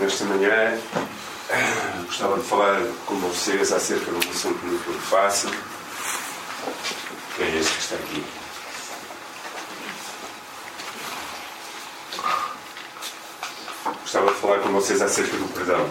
Nesta 0.00 0.24
manhã 0.26 0.80
gostava 2.06 2.38
de 2.38 2.44
falar 2.44 2.80
com 3.04 3.16
vocês 3.16 3.72
acerca 3.72 4.04
de 4.04 4.28
um 4.28 4.30
assunto 4.30 4.64
muito 4.64 5.00
fácil, 5.00 5.50
que 7.34 7.42
é 7.42 7.56
este 7.56 7.72
que 7.72 7.80
está 7.80 7.96
aqui. 7.96 8.24
Gostava 14.02 14.32
de 14.32 14.40
falar 14.40 14.58
com 14.60 14.68
vocês 14.68 15.02
acerca 15.02 15.36
do 15.36 15.52
perdão. 15.52 15.84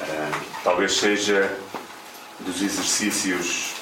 Uh, 0.00 0.44
talvez 0.64 0.96
seja 0.96 1.56
dos 2.40 2.60
exercícios 2.60 3.74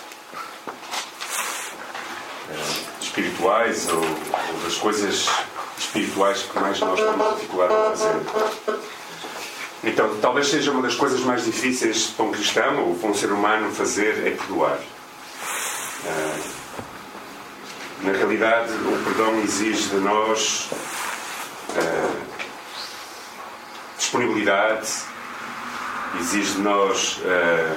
uh, 2.51 3.03
espirituais 3.03 3.89
ou, 3.89 4.03
ou 4.03 4.61
das 4.65 4.77
coisas 4.77 5.27
espirituais 5.89 6.43
que 6.43 6.59
mais 6.59 6.79
nós 6.81 7.01
temos 7.01 7.35
dificuldade 7.35 7.73
a 7.73 7.91
fazer. 7.91 8.79
Então, 9.85 10.17
talvez 10.21 10.49
seja 10.49 10.71
uma 10.71 10.83
das 10.83 10.95
coisas 10.95 11.21
mais 11.21 11.45
difíceis 11.45 12.09
para 12.09 12.25
um 12.27 12.33
cristão 12.33 12.89
ou 12.89 12.95
para 12.97 13.11
um 13.11 13.15
ser 13.15 13.33
humano 13.33 13.71
fazer 13.71 14.27
é 14.27 14.31
perdoar. 14.31 14.79
Ah, 16.05 16.39
na 18.03 18.13
realidade, 18.13 18.73
o 18.73 19.05
perdão 19.05 19.41
exige 19.41 19.89
de 19.89 19.97
nós 19.97 20.69
uh, 21.71 22.17
disponibilidade, 23.97 24.89
exige 26.21 26.53
de 26.55 26.61
nós 26.61 27.19
uh, 27.19 27.77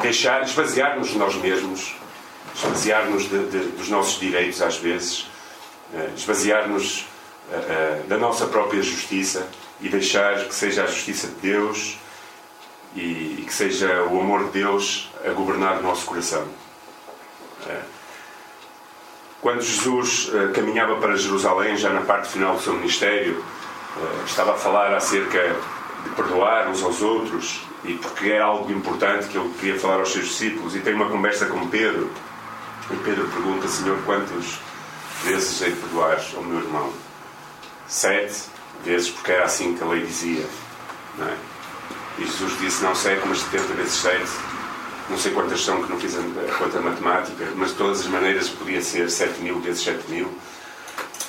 deixar, 0.00 0.42
esvaziar-nos 0.42 1.08
de 1.08 1.18
nós 1.18 1.36
mesmos, 1.36 1.94
esvaziar-nos 2.56 3.26
dos 3.26 3.88
nossos 3.88 4.18
direitos 4.18 4.62
às 4.62 4.78
vezes, 4.78 5.20
uh, 5.92 6.14
esvaziar-nos 6.16 7.06
uh, 7.50 8.08
da 8.08 8.16
nossa 8.16 8.46
própria 8.46 8.82
justiça 8.82 9.46
e 9.80 9.88
deixar 9.88 10.46
que 10.46 10.54
seja 10.54 10.84
a 10.84 10.86
justiça 10.86 11.28
de 11.28 11.34
Deus 11.34 11.98
e, 12.94 13.44
que 13.46 13.52
seja 13.52 14.04
o 14.04 14.20
amor 14.20 14.44
de 14.44 14.50
Deus 14.52 15.10
a 15.24 15.30
governar 15.30 15.78
o 15.78 15.82
nosso 15.82 16.06
coração. 16.06 16.46
Quando 19.42 19.60
Jesus 19.60 20.30
caminhava 20.54 20.96
para 20.96 21.14
Jerusalém, 21.14 21.76
já 21.76 21.90
na 21.90 22.00
parte 22.00 22.28
final 22.28 22.56
do 22.56 22.62
seu 22.62 22.72
ministério, 22.72 23.44
estava 24.24 24.54
a 24.54 24.56
falar 24.56 24.94
acerca 24.94 25.56
de 26.04 26.10
perdoar 26.14 26.68
uns 26.68 26.82
aos 26.82 27.02
outros 27.02 27.60
e 27.84 27.94
porque 27.94 28.30
era 28.30 28.44
algo 28.44 28.72
importante 28.72 29.28
que 29.28 29.36
ele 29.36 29.52
queria 29.60 29.78
falar 29.78 29.96
aos 29.96 30.10
seus 30.10 30.28
discípulos 30.28 30.74
e 30.74 30.80
tem 30.80 30.94
uma 30.94 31.10
conversa 31.10 31.46
com 31.46 31.68
Pedro 31.68 32.10
e 32.90 32.96
Pedro 32.96 33.28
pergunta, 33.28 33.68
Senhor, 33.68 33.98
quantas 34.04 34.58
vezes 35.24 35.60
hei 35.60 35.72
de 35.72 35.80
perdoar 35.80 36.20
ao 36.36 36.42
meu 36.42 36.58
irmão? 36.58 36.92
Sete 37.88 38.44
vezes, 38.84 39.10
porque 39.10 39.32
era 39.32 39.44
assim 39.44 39.76
que 39.76 39.82
a 39.82 39.86
lei 39.86 40.04
dizia. 40.04 40.44
Não 41.18 41.26
é? 41.26 41.36
E 42.18 42.24
Jesus 42.24 42.58
disse, 42.58 42.82
não 42.82 42.94
sete, 42.94 43.26
mas 43.26 43.40
setenta 43.40 43.74
vezes 43.74 43.94
sete. 43.94 44.30
Não 45.08 45.18
sei 45.18 45.32
quantas 45.32 45.64
são, 45.64 45.82
que 45.82 45.90
não 45.90 46.00
fiz 46.00 46.16
a 46.16 46.58
conta 46.58 46.80
matemática, 46.80 47.46
mas 47.54 47.70
de 47.70 47.76
todas 47.76 48.00
as 48.00 48.06
maneiras 48.06 48.48
podia 48.48 48.82
ser 48.82 49.08
sete 49.10 49.40
mil 49.40 49.60
vezes 49.60 49.84
sete 49.84 50.10
mil. 50.10 50.32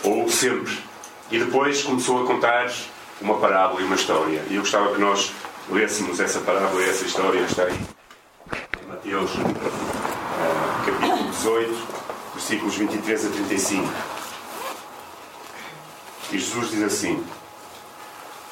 Ou 0.03 0.29
sempre. 0.29 0.77
E 1.29 1.39
depois 1.39 1.83
começou 1.83 2.23
a 2.23 2.25
contar 2.25 2.71
uma 3.21 3.35
parábola 3.37 3.81
e 3.81 3.83
uma 3.83 3.95
história. 3.95 4.43
E 4.49 4.55
eu 4.55 4.61
gostava 4.61 4.93
que 4.93 5.01
nós 5.01 5.31
lêssemos 5.69 6.19
essa 6.19 6.39
parábola 6.39 6.81
e 6.81 6.89
essa 6.89 7.05
história. 7.05 7.39
Está 7.41 7.63
aí 7.63 7.79
Mateus 8.87 9.31
18, 11.37 11.87
versículos 12.33 12.75
23 12.75 13.25
a 13.25 13.29
35. 13.29 13.93
E 16.31 16.39
Jesus 16.39 16.71
diz 16.71 16.81
assim: 16.81 17.23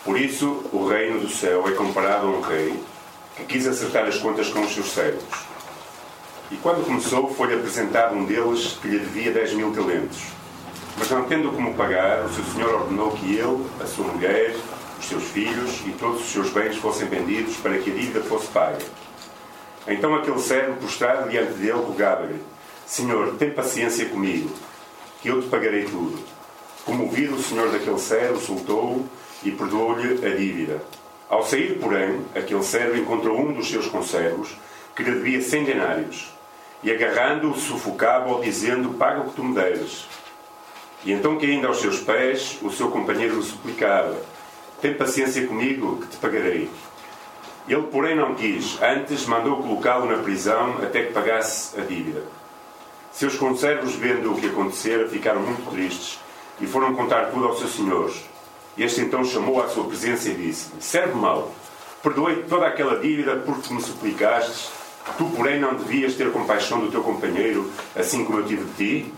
Por 0.04 0.20
isso 0.20 0.64
o 0.72 0.88
reino 0.88 1.20
do 1.20 1.30
céu 1.30 1.68
é 1.68 1.72
comparado 1.72 2.28
a 2.28 2.30
um 2.30 2.42
rei 2.42 2.80
que 3.36 3.44
quis 3.46 3.68
acertar 3.68 4.06
as 4.06 4.18
contas 4.18 4.50
com 4.50 4.62
os 4.62 4.74
seus 4.74 4.92
servos. 4.92 5.24
E 6.52 6.58
quando 6.58 6.86
começou, 6.86 7.34
foi-lhe 7.34 7.56
apresentado 7.56 8.14
um 8.14 8.26
deles 8.26 8.78
que 8.80 8.88
lhe 8.88 9.00
devia 9.00 9.32
10 9.32 9.54
mil 9.54 9.74
talentos. 9.74 10.20
Mas 10.98 11.10
não 11.10 11.24
tendo 11.24 11.52
como 11.52 11.74
pagar, 11.74 12.24
o 12.24 12.34
seu 12.34 12.44
senhor 12.46 12.82
ordenou 12.82 13.12
que 13.12 13.36
ele, 13.36 13.66
a 13.82 13.88
sua 13.88 14.06
mulher, 14.06 14.56
os 15.00 15.06
seus 15.06 15.24
filhos 15.24 15.82
e 15.88 15.92
todos 15.94 16.22
os 16.22 16.32
seus 16.32 16.52
bens 16.52 16.78
fossem 16.78 17.08
vendidos 17.08 17.58
para 17.58 17.80
que 17.80 17.92
a 17.92 17.94
dívida 17.94 18.22
fosse 18.22 18.48
paga. 18.48 18.78
Então 19.88 20.16
aquele 20.16 20.40
servo, 20.40 20.78
prostrado 20.78 21.30
diante 21.30 21.54
dele, 21.54 21.74
rogava-lhe: 21.74 22.55
Senhor, 22.86 23.36
tem 23.38 23.50
paciência 23.50 24.06
comigo, 24.06 24.50
que 25.22 25.28
eu 25.28 25.42
te 25.42 25.48
pagarei 25.48 25.86
tudo. 25.86 26.20
Comovido, 26.86 27.36
o 27.36 27.42
senhor 27.42 27.72
daquele 27.72 27.98
servo 27.98 28.40
soltou-o 28.40 29.10
e 29.44 29.50
perdoou-lhe 29.50 30.24
a 30.24 30.36
dívida. 30.36 30.84
Ao 31.28 31.44
sair, 31.44 31.80
porém, 31.80 32.24
aquele 32.36 32.62
servo 32.62 32.96
encontrou 32.96 33.40
um 33.40 33.54
dos 33.54 33.68
seus 33.68 33.88
conservos 33.88 34.56
que 34.96 35.02
lhe 35.02 35.12
devia 35.12 35.42
cem 35.42 35.64
denários 35.64 36.32
e, 36.84 36.92
agarrando-o, 36.92 37.56
sufocava-o, 37.56 38.40
dizendo: 38.42 38.94
Paga 38.94 39.22
o 39.22 39.30
que 39.30 39.36
tu 39.36 39.44
me 39.44 39.56
deres. 39.56 40.06
E 41.04 41.12
então, 41.12 41.40
caindo 41.40 41.66
aos 41.66 41.82
seus 41.82 42.00
pés, 42.00 42.60
o 42.62 42.70
seu 42.70 42.92
companheiro 42.92 43.38
lhe 43.38 43.44
suplicava: 43.44 44.16
Tem 44.80 44.94
paciência 44.94 45.48
comigo, 45.48 46.02
que 46.02 46.08
te 46.10 46.18
pagarei. 46.18 46.70
Ele, 47.68 47.82
porém, 47.88 48.16
não 48.16 48.36
quis. 48.36 48.80
Antes, 48.80 49.26
mandou 49.26 49.58
colocá-lo 49.58 50.06
na 50.06 50.22
prisão 50.22 50.78
até 50.84 51.06
que 51.06 51.14
pagasse 51.14 51.80
a 51.80 51.84
dívida. 51.84 52.22
Seus 53.16 53.38
conservos, 53.38 53.96
vendo 53.96 54.34
o 54.34 54.36
que 54.36 54.48
acontecera, 54.48 55.08
ficaram 55.08 55.40
muito 55.40 55.72
tristes 55.72 56.20
e 56.60 56.68
foram 56.68 56.94
contar 56.94 57.32
tudo 57.32 57.46
ao 57.46 57.56
seu 57.56 57.70
senhor. 57.70 58.12
Este 58.78 59.00
então 59.00 59.24
chamou 59.24 59.64
à 59.64 59.70
sua 59.70 59.86
presença 59.86 60.28
e 60.28 60.34
disse: 60.34 60.70
Serve 60.82 61.14
mal, 61.14 61.50
perdoei 62.04 62.44
toda 62.44 62.68
aquela 62.68 63.00
dívida 63.00 63.38
porque 63.38 63.74
me 63.74 63.82
suplicastes. 63.82 64.70
Tu, 65.18 65.24
porém, 65.34 65.62
não 65.62 65.76
devias 65.76 66.16
ter 66.16 66.30
compaixão 66.30 66.82
do 66.82 66.92
teu 66.92 67.02
companheiro, 67.04 67.72
assim 67.96 68.26
como 68.26 68.40
eu 68.40 68.46
tive 68.46 68.66
de 68.66 68.74
ti? 68.74 69.14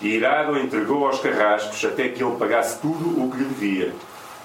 E 0.00 0.08
irado 0.10 0.56
entregou 0.56 1.04
aos 1.04 1.18
carrascos 1.18 1.84
até 1.84 2.10
que 2.10 2.22
ele 2.22 2.36
pagasse 2.36 2.78
tudo 2.78 3.20
o 3.20 3.28
que 3.32 3.38
lhe 3.38 3.44
devia. 3.46 3.94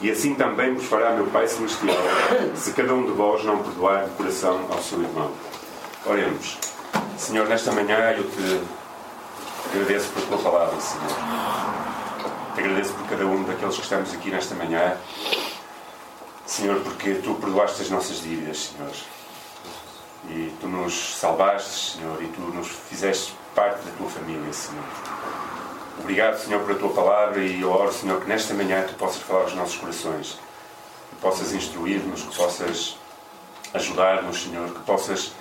E 0.01 0.09
assim 0.09 0.33
também 0.33 0.73
vos 0.73 0.85
fará 0.85 1.11
meu 1.11 1.27
Pai 1.27 1.47
Celestial, 1.47 1.95
se 2.55 2.73
cada 2.73 2.95
um 2.95 3.05
de 3.05 3.11
vós 3.11 3.43
não 3.43 3.61
perdoar 3.61 4.05
de 4.05 4.11
coração 4.11 4.65
ao 4.71 4.81
seu 4.81 4.99
irmão. 4.99 5.31
Oremos. 6.07 6.57
Senhor, 7.17 7.47
nesta 7.47 7.71
manhã 7.71 8.15
eu 8.17 8.23
te 8.23 8.78
agradeço 9.69 10.09
por 10.09 10.23
tua 10.23 10.37
palavra, 10.37 10.79
Senhor. 10.81 11.07
Te 12.55 12.59
agradeço 12.61 12.93
por 12.93 13.07
cada 13.07 13.25
um 13.25 13.43
daqueles 13.43 13.75
que 13.75 13.81
estamos 13.83 14.13
aqui 14.13 14.31
nesta 14.31 14.55
manhã. 14.55 14.97
Senhor, 16.45 16.79
porque 16.81 17.15
tu 17.15 17.35
perdoaste 17.35 17.83
as 17.83 17.89
nossas 17.89 18.21
dívidas, 18.21 18.71
Senhor. 18.71 18.91
E 20.29 20.53
tu 20.59 20.67
nos 20.67 21.15
salvaste, 21.15 21.97
Senhor, 21.97 22.21
e 22.21 22.27
tu 22.27 22.41
nos 22.41 22.67
fizeste 22.89 23.33
parte 23.55 23.83
da 23.83 23.91
tua 23.97 24.09
família, 24.09 24.51
Senhor. 24.51 24.83
Obrigado, 25.99 26.37
Senhor, 26.37 26.63
pela 26.65 26.79
tua 26.79 26.89
palavra 26.89 27.39
e 27.39 27.61
eu 27.61 27.71
oro, 27.71 27.93
Senhor, 27.93 28.19
que 28.21 28.27
nesta 28.27 28.53
manhã 28.53 28.83
tu 28.87 28.95
possas 28.95 29.21
falar 29.21 29.41
aos 29.41 29.53
nossos 29.53 29.75
corações, 29.75 30.39
que 31.09 31.15
possas 31.21 31.53
instruir-nos, 31.53 32.23
que 32.23 32.35
possas 32.35 32.97
ajudar-nos, 33.73 34.43
Senhor, 34.43 34.69
que 34.69 34.79
possas 34.79 35.33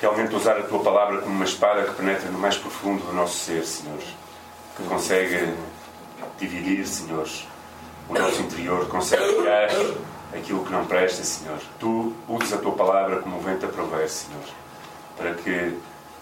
realmente 0.00 0.34
usar 0.34 0.56
a 0.58 0.62
tua 0.62 0.80
palavra 0.80 1.20
como 1.20 1.34
uma 1.34 1.44
espada 1.44 1.84
que 1.84 1.94
penetra 1.94 2.30
no 2.30 2.38
mais 2.38 2.56
profundo 2.56 3.04
do 3.04 3.12
nosso 3.12 3.36
ser, 3.36 3.64
Senhor, 3.64 3.98
que 4.76 4.82
consegue 4.84 5.54
dividir, 6.38 6.86
Senhor, 6.86 7.28
o 8.08 8.14
nosso 8.14 8.40
interior, 8.40 8.86
consegue 8.88 9.34
tirar 9.34 9.68
aquilo 10.32 10.64
que 10.64 10.72
não 10.72 10.86
presta, 10.86 11.24
Senhor. 11.24 11.58
Tu 11.80 12.12
usas 12.28 12.52
a 12.52 12.58
tua 12.58 12.72
palavra 12.72 13.20
como 13.20 13.38
o 13.38 13.40
vento 13.40 13.66
a 13.66 13.68
prover, 13.68 14.08
Senhor, 14.08 14.44
para 15.16 15.34
que 15.34 15.76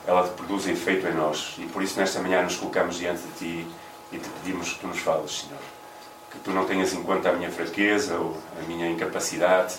ela 0.07 0.23
produz 0.29 0.67
efeito 0.67 1.07
em 1.07 1.15
nós. 1.15 1.55
E 1.59 1.67
por 1.67 1.83
isso, 1.83 1.99
nesta 1.99 2.21
manhã, 2.21 2.43
nos 2.43 2.57
colocamos 2.57 2.97
diante 2.97 3.23
de 3.23 3.33
Ti 3.39 3.67
e 4.13 4.19
te 4.19 4.29
pedimos 4.29 4.73
que 4.73 4.81
Tu 4.81 4.87
nos 4.87 4.99
fales, 4.99 5.41
Senhor. 5.41 5.61
Que 6.31 6.39
Tu 6.39 6.51
não 6.51 6.65
tenhas 6.65 6.95
em 6.95 7.03
conta 7.03 7.29
a 7.29 7.33
minha 7.33 7.51
fraqueza 7.51 8.17
ou 8.17 8.37
a 8.59 8.67
minha 8.67 8.89
incapacidade, 8.89 9.75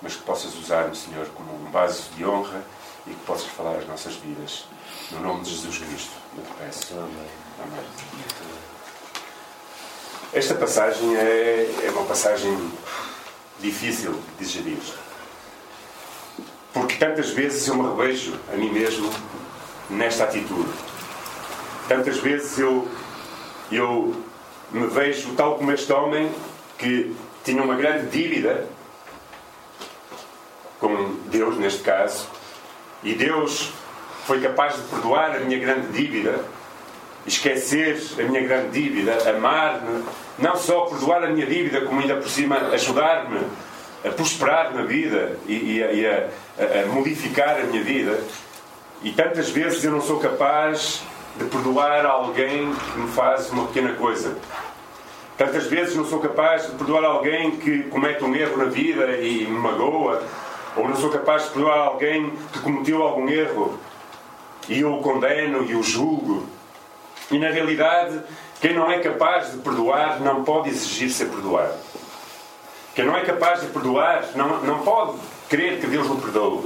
mas 0.00 0.14
que 0.14 0.22
possas 0.22 0.54
usar-me, 0.54 0.94
Senhor, 0.94 1.26
como 1.34 1.52
um 1.52 1.70
vaso 1.70 2.10
de 2.16 2.24
honra 2.24 2.62
e 3.06 3.10
que 3.10 3.24
possas 3.24 3.46
falar 3.46 3.76
as 3.76 3.86
nossas 3.86 4.14
vidas. 4.14 4.66
No 5.10 5.20
nome 5.20 5.42
de 5.42 5.50
Jesus 5.50 5.78
Cristo, 5.78 6.12
eu 6.36 6.44
te 6.44 6.50
peço. 6.58 6.94
Amém. 6.94 7.28
Amém. 7.62 7.84
Esta 10.32 10.54
passagem 10.54 11.16
é, 11.16 11.70
é 11.84 11.90
uma 11.90 12.04
passagem 12.04 12.70
difícil 13.60 14.12
de 14.12 14.44
digerir. 14.44 14.78
Porque 16.72 16.96
tantas 16.96 17.30
vezes 17.30 17.66
eu 17.68 17.74
me 17.74 17.88
revejo 17.88 18.38
a 18.52 18.56
mim 18.56 18.70
mesmo 18.70 19.10
nesta 19.88 20.24
atitude. 20.24 20.68
Tantas 21.88 22.18
vezes 22.18 22.58
eu, 22.58 22.86
eu 23.70 24.14
me 24.70 24.86
vejo 24.88 25.34
tal 25.34 25.56
como 25.56 25.72
este 25.72 25.92
homem 25.92 26.30
que 26.76 27.16
tinha 27.44 27.62
uma 27.62 27.76
grande 27.76 28.10
dívida 28.10 28.66
com 30.78 31.14
Deus, 31.30 31.56
neste 31.56 31.82
caso, 31.82 32.28
e 33.06 33.14
Deus 33.14 33.72
foi 34.26 34.40
capaz 34.40 34.76
de 34.76 34.82
perdoar 34.82 35.36
a 35.36 35.40
minha 35.40 35.58
grande 35.58 35.88
dívida 35.88 36.44
esquecer 37.26 38.00
a 38.18 38.22
minha 38.22 38.42
grande 38.42 38.80
dívida, 38.80 39.30
amar-me, 39.30 40.04
não 40.38 40.56
só 40.56 40.82
perdoar 40.82 41.24
a 41.24 41.28
minha 41.28 41.46
dívida, 41.46 41.80
como 41.80 42.00
ainda 42.00 42.16
por 42.16 42.28
cima 42.28 42.56
ajudar-me 42.72 43.40
a 44.04 44.10
prosperar 44.10 44.72
na 44.72 44.82
vida 44.82 45.36
e, 45.48 45.76
e, 45.76 45.82
a, 45.82 45.92
e 45.92 46.06
a, 46.06 46.28
a, 46.84 46.86
modificar 46.86 47.58
a 47.58 47.64
minha 47.64 47.82
vida. 47.82 48.20
E 49.02 49.10
tantas 49.10 49.50
vezes 49.50 49.82
eu 49.84 49.90
não 49.90 50.00
sou 50.00 50.20
capaz 50.20 51.02
de 51.36 51.44
perdoar 51.46 52.06
alguém 52.06 52.72
que 52.72 52.98
me 52.98 53.08
faz 53.08 53.50
uma 53.50 53.66
pequena 53.66 53.92
coisa. 53.94 54.36
Tantas 55.36 55.66
vezes 55.66 55.94
não 55.94 56.06
sou 56.06 56.20
capaz 56.20 56.66
de 56.66 56.72
perdoar 56.72 57.04
alguém 57.04 57.56
que 57.56 57.82
comete 57.84 58.24
um 58.24 58.34
erro 58.34 58.56
na 58.56 58.66
vida 58.66 59.18
e 59.18 59.44
me 59.44 59.58
magoa. 59.58 60.22
Ou 60.76 60.86
não 60.86 60.96
sou 60.96 61.10
capaz 61.10 61.44
de 61.44 61.50
perdoar 61.50 61.78
alguém 61.78 62.30
que 62.52 62.58
cometeu 62.60 63.02
algum 63.02 63.28
erro 63.28 63.78
e 64.68 64.80
eu 64.80 64.94
o 64.94 65.02
condeno 65.02 65.64
e 65.64 65.74
o 65.74 65.82
julgo. 65.82 66.46
E 67.30 67.38
na 67.38 67.48
realidade, 67.48 68.20
quem 68.60 68.74
não 68.74 68.90
é 68.90 68.98
capaz 69.00 69.52
de 69.52 69.58
perdoar 69.58 70.20
não 70.20 70.44
pode 70.44 70.68
exigir 70.68 71.10
ser 71.10 71.26
perdoado. 71.26 71.74
Quem 72.94 73.04
não 73.04 73.16
é 73.16 73.22
capaz 73.22 73.60
de 73.60 73.66
perdoar 73.68 74.24
não, 74.34 74.62
não 74.62 74.78
pode 74.80 75.18
crer 75.48 75.80
que 75.80 75.86
Deus 75.86 76.08
o 76.08 76.16
perdoe, 76.16 76.64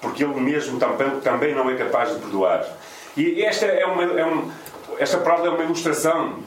porque 0.00 0.24
ele 0.24 0.40
mesmo 0.40 0.78
também, 0.78 1.20
também 1.20 1.54
não 1.54 1.68
é 1.70 1.76
capaz 1.76 2.14
de 2.14 2.20
perdoar. 2.20 2.64
E 3.16 3.42
esta, 3.42 3.66
é 3.66 3.84
uma, 3.86 4.02
é 4.02 4.26
um, 4.26 4.50
esta 4.98 5.18
prova 5.18 5.46
é 5.46 5.50
uma 5.50 5.64
ilustração 5.64 6.38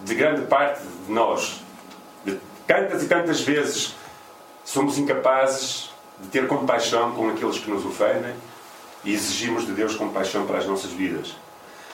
de 0.00 0.14
grande 0.14 0.42
parte 0.46 0.80
de 0.82 1.12
nós. 1.12 1.62
De 2.24 2.38
tantas 2.66 3.02
e 3.02 3.08
tantas 3.08 3.40
vezes 3.42 3.94
somos 4.64 4.98
incapazes 4.98 5.93
de 6.20 6.28
ter 6.28 6.46
compaixão 6.46 7.12
com 7.12 7.28
aqueles 7.28 7.58
que 7.58 7.70
nos 7.70 7.84
ofendem 7.84 8.34
e 9.04 9.12
exigimos 9.12 9.66
de 9.66 9.72
Deus 9.72 9.94
compaixão 9.94 10.46
para 10.46 10.58
as 10.58 10.66
nossas 10.66 10.90
vidas. 10.90 11.34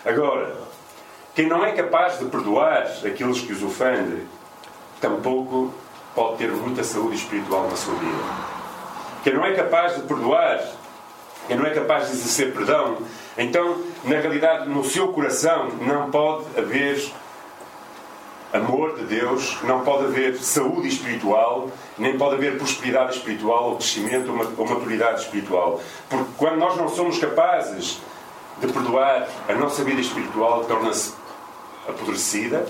Agora, 0.05 0.57
quem 1.35 1.49
não 1.49 1.65
é 1.65 1.73
capaz 1.73 2.19
de 2.19 2.27
perdoar 2.27 2.87
aqueles 3.05 3.41
que 3.41 3.53
os 3.53 3.63
ofendem, 3.63 4.27
tampouco 5.01 5.73
pode 6.15 6.39
ter 6.39 6.51
muita 6.51 6.85
saúde 6.85 7.17
espiritual 7.17 7.69
na 7.69 7.77
sua 7.77 7.95
vida. 7.95 8.23
Quem 9.23 9.35
não 9.35 9.45
é 9.45 9.55
capaz 9.55 9.97
de 9.97 10.03
perdoar, 10.03 10.61
quem 11.47 11.57
não 11.57 11.67
é 11.67 11.71
capaz 11.71 12.07
de 12.07 12.13
exercer 12.13 12.53
perdão, 12.53 12.99
então, 13.39 13.83
na 14.05 14.19
realidade, 14.19 14.69
no 14.69 14.85
seu 14.85 15.09
coração 15.09 15.69
não 15.81 16.11
pode 16.11 16.47
haver 16.59 17.11
amor 18.53 18.97
de 18.97 19.05
Deus, 19.05 19.59
não 19.63 19.81
pode 19.81 20.07
haver 20.07 20.37
saúde 20.37 20.89
espiritual, 20.89 21.71
nem 21.97 22.19
pode 22.19 22.35
haver 22.35 22.59
prosperidade 22.59 23.17
espiritual, 23.17 23.71
ou 23.71 23.77
crescimento, 23.77 24.31
ou 24.57 24.67
maturidade 24.67 25.23
espiritual. 25.23 25.81
Porque 26.09 26.31
quando 26.37 26.57
nós 26.57 26.77
não 26.77 26.89
somos 26.89 27.19
capazes 27.19 28.01
de 28.59 28.67
perdoar, 28.67 29.29
a 29.49 29.55
nossa 29.55 29.85
vida 29.85 30.01
espiritual 30.01 30.65
torna-se 30.65 31.15
apodrecida, 31.89 32.67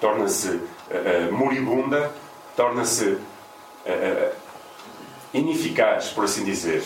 torna-se 0.00 0.48
uh, 0.48 1.32
moribunda, 1.32 2.12
torna-se 2.56 3.04
uh, 3.06 4.32
ineficaz, 5.32 6.08
por 6.08 6.24
assim 6.24 6.44
dizer. 6.44 6.82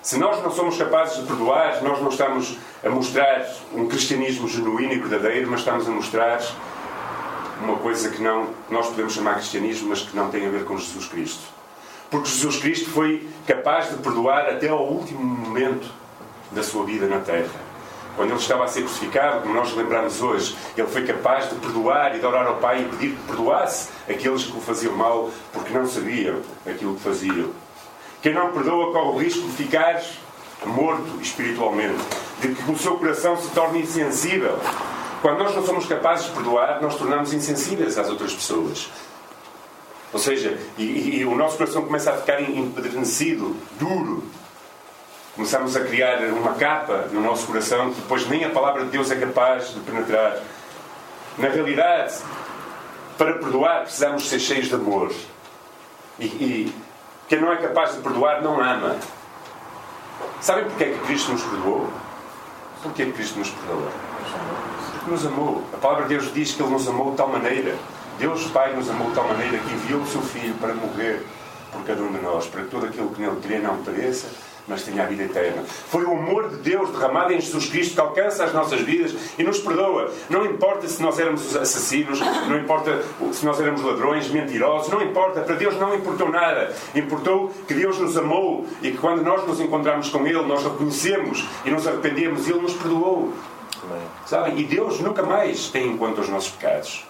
Se 0.00 0.16
nós 0.16 0.42
não 0.42 0.50
somos 0.50 0.76
capazes 0.76 1.20
de 1.20 1.26
perdoar, 1.26 1.82
nós 1.82 2.00
não 2.00 2.08
estamos 2.08 2.56
a 2.84 2.88
mostrar 2.88 3.44
um 3.74 3.88
cristianismo 3.88 4.46
genuíno 4.48 4.92
e 4.92 4.98
verdadeiro, 4.98 5.50
mas 5.50 5.60
estamos 5.60 5.88
a 5.88 5.90
mostrar 5.90 6.40
uma 7.62 7.76
coisa 7.76 8.08
que 8.10 8.22
não 8.22 8.48
nós 8.70 8.88
podemos 8.88 9.12
chamar 9.12 9.34
cristianismo, 9.34 9.88
mas 9.88 10.02
que 10.02 10.16
não 10.16 10.30
tem 10.30 10.46
a 10.46 10.50
ver 10.50 10.64
com 10.64 10.76
Jesus 10.76 11.06
Cristo. 11.06 11.42
Porque 12.10 12.28
Jesus 12.28 12.56
Cristo 12.56 12.90
foi 12.90 13.28
capaz 13.46 13.90
de 13.90 13.96
perdoar 13.96 14.48
até 14.48 14.68
ao 14.68 14.86
último 14.86 15.22
momento 15.22 15.90
da 16.52 16.62
sua 16.62 16.84
vida 16.84 17.06
na 17.06 17.18
terra. 17.18 17.68
Quando 18.16 18.30
ele 18.30 18.40
estava 18.40 18.64
a 18.64 18.68
ser 18.68 18.82
crucificado, 18.82 19.42
como 19.42 19.54
nós 19.54 19.72
lembramos 19.74 20.20
hoje, 20.20 20.56
ele 20.76 20.88
foi 20.88 21.04
capaz 21.04 21.48
de 21.48 21.54
perdoar 21.56 22.16
e 22.16 22.18
de 22.18 22.26
orar 22.26 22.46
ao 22.46 22.56
Pai 22.56 22.80
e 22.80 22.84
pedir 22.88 23.14
que 23.14 23.26
perdoasse 23.26 23.90
aqueles 24.08 24.44
que 24.44 24.56
o 24.56 24.60
faziam 24.60 24.96
mal 24.96 25.30
porque 25.52 25.72
não 25.72 25.86
sabiam 25.86 26.40
aquilo 26.66 26.96
que 26.96 27.02
faziam. 27.02 27.50
Quem 28.20 28.34
não 28.34 28.50
perdoa 28.50 28.92
corre 28.92 29.08
o 29.08 29.18
risco 29.18 29.42
de 29.42 29.52
ficar 29.52 30.02
morto 30.66 31.20
espiritualmente, 31.20 32.02
de 32.40 32.48
que 32.48 32.72
o 32.72 32.76
seu 32.76 32.96
coração 32.96 33.36
se 33.36 33.48
torne 33.50 33.82
insensível 33.82 34.58
quando 35.20 35.38
nós 35.38 35.54
não 35.54 35.64
somos 35.64 35.86
capazes 35.86 36.26
de 36.26 36.32
perdoar, 36.32 36.80
nós 36.80 36.96
tornamos 36.96 37.32
insensíveis 37.32 37.98
às 37.98 38.08
outras 38.08 38.32
pessoas. 38.32 38.88
Ou 40.12 40.18
seja, 40.18 40.58
e, 40.76 40.82
e, 40.82 41.16
e 41.18 41.24
o 41.24 41.34
nosso 41.34 41.58
coração 41.58 41.84
começa 41.84 42.10
a 42.12 42.16
ficar 42.16 42.40
empedernecido, 42.40 43.56
duro. 43.78 44.24
Começamos 45.34 45.76
a 45.76 45.80
criar 45.80 46.18
uma 46.32 46.54
capa 46.54 47.08
no 47.12 47.20
nosso 47.20 47.46
coração 47.46 47.90
que 47.90 48.00
depois 48.00 48.26
nem 48.28 48.44
a 48.44 48.50
palavra 48.50 48.84
de 48.84 48.90
Deus 48.90 49.10
é 49.10 49.16
capaz 49.16 49.72
de 49.72 49.80
penetrar. 49.80 50.38
Na 51.36 51.48
realidade, 51.48 52.14
para 53.16 53.34
perdoar 53.34 53.82
precisamos 53.82 54.28
ser 54.28 54.40
cheios 54.40 54.68
de 54.68 54.74
amor. 54.74 55.12
E, 56.18 56.24
e 56.24 56.74
quem 57.28 57.40
não 57.40 57.52
é 57.52 57.56
capaz 57.56 57.94
de 57.94 58.00
perdoar 58.00 58.42
não 58.42 58.60
ama. 58.60 58.96
Sabem 60.40 60.64
porque 60.64 60.84
é 60.84 60.90
que 60.90 60.98
Cristo 61.06 61.32
nos 61.32 61.42
perdoou? 61.42 61.92
Porquê 62.82 63.02
é 63.02 63.12
Cristo 63.12 63.38
nos 63.38 63.50
perdoa? 63.50 63.92
Que 65.08 65.14
nos 65.14 65.26
amou. 65.26 65.62
A 65.72 65.76
palavra 65.78 66.04
de 66.04 66.10
Deus 66.10 66.32
diz 66.34 66.52
que 66.52 66.62
Ele 66.62 66.70
nos 66.70 66.86
amou 66.86 67.12
de 67.12 67.16
tal 67.16 67.28
maneira. 67.28 67.74
Deus 68.18 68.44
Pai 68.48 68.74
nos 68.74 68.90
amou 68.90 69.08
de 69.08 69.14
tal 69.14 69.26
maneira 69.26 69.56
que 69.58 69.74
enviou 69.74 70.02
o 70.02 70.06
seu 70.06 70.20
Filho 70.20 70.54
para 70.54 70.74
morrer 70.74 71.24
por 71.72 71.82
cada 71.84 72.02
um 72.02 72.12
de 72.12 72.20
nós, 72.20 72.46
para 72.46 72.62
que 72.62 72.68
todo 72.68 72.86
aquilo 72.86 73.10
que 73.10 73.20
nele 73.20 73.36
crê 73.42 73.58
não 73.58 73.76
pereça, 73.78 74.26
mas 74.66 74.82
tenha 74.82 75.02
a 75.02 75.06
vida 75.06 75.22
eterna. 75.22 75.62
Foi 75.64 76.04
o 76.04 76.12
amor 76.12 76.50
de 76.50 76.56
Deus 76.56 76.90
derramado 76.90 77.32
em 77.32 77.40
Jesus 77.40 77.66
Cristo 77.66 77.94
que 77.94 78.00
alcança 78.00 78.44
as 78.44 78.52
nossas 78.52 78.80
vidas 78.80 79.14
e 79.38 79.44
nos 79.44 79.58
perdoa. 79.60 80.10
Não 80.28 80.44
importa 80.44 80.86
se 80.88 81.00
nós 81.00 81.18
éramos 81.18 81.56
assassinos, 81.56 82.20
não 82.20 82.58
importa 82.58 83.02
se 83.32 83.46
nós 83.46 83.58
éramos 83.60 83.82
ladrões, 83.82 84.28
mentirosos, 84.28 84.92
não 84.92 85.00
importa. 85.00 85.40
Para 85.40 85.54
Deus 85.54 85.74
não 85.76 85.94
importou 85.94 86.28
nada. 86.28 86.74
Importou 86.94 87.50
que 87.66 87.72
Deus 87.72 87.98
nos 87.98 88.16
amou 88.16 88.66
e 88.82 88.90
que 88.90 88.98
quando 88.98 89.22
nós 89.22 89.46
nos 89.46 89.58
encontramos 89.60 90.10
com 90.10 90.26
Ele, 90.26 90.42
nós 90.42 90.62
reconhecemos 90.62 91.46
e 91.64 91.70
nos 91.70 91.86
arrependemos 91.86 92.46
e 92.46 92.50
Ele 92.50 92.60
nos 92.60 92.74
perdoou. 92.74 93.32
Sabem? 94.26 94.58
E 94.58 94.64
Deus 94.64 95.00
nunca 95.00 95.22
mais 95.22 95.68
tem 95.68 95.92
em 95.92 95.96
conta 95.96 96.20
os 96.20 96.28
nossos 96.28 96.50
pecados. 96.50 97.06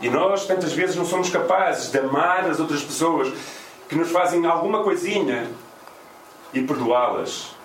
E 0.00 0.08
nós, 0.08 0.46
tantas 0.46 0.72
vezes, 0.72 0.96
não 0.96 1.04
somos 1.04 1.28
capazes 1.28 1.90
de 1.90 1.98
amar 1.98 2.48
as 2.48 2.60
outras 2.60 2.82
pessoas 2.82 3.32
que 3.88 3.96
nos 3.96 4.10
fazem 4.10 4.46
alguma 4.46 4.82
coisinha 4.82 5.50
e 6.52 6.62
perdoá-las. 6.62 7.56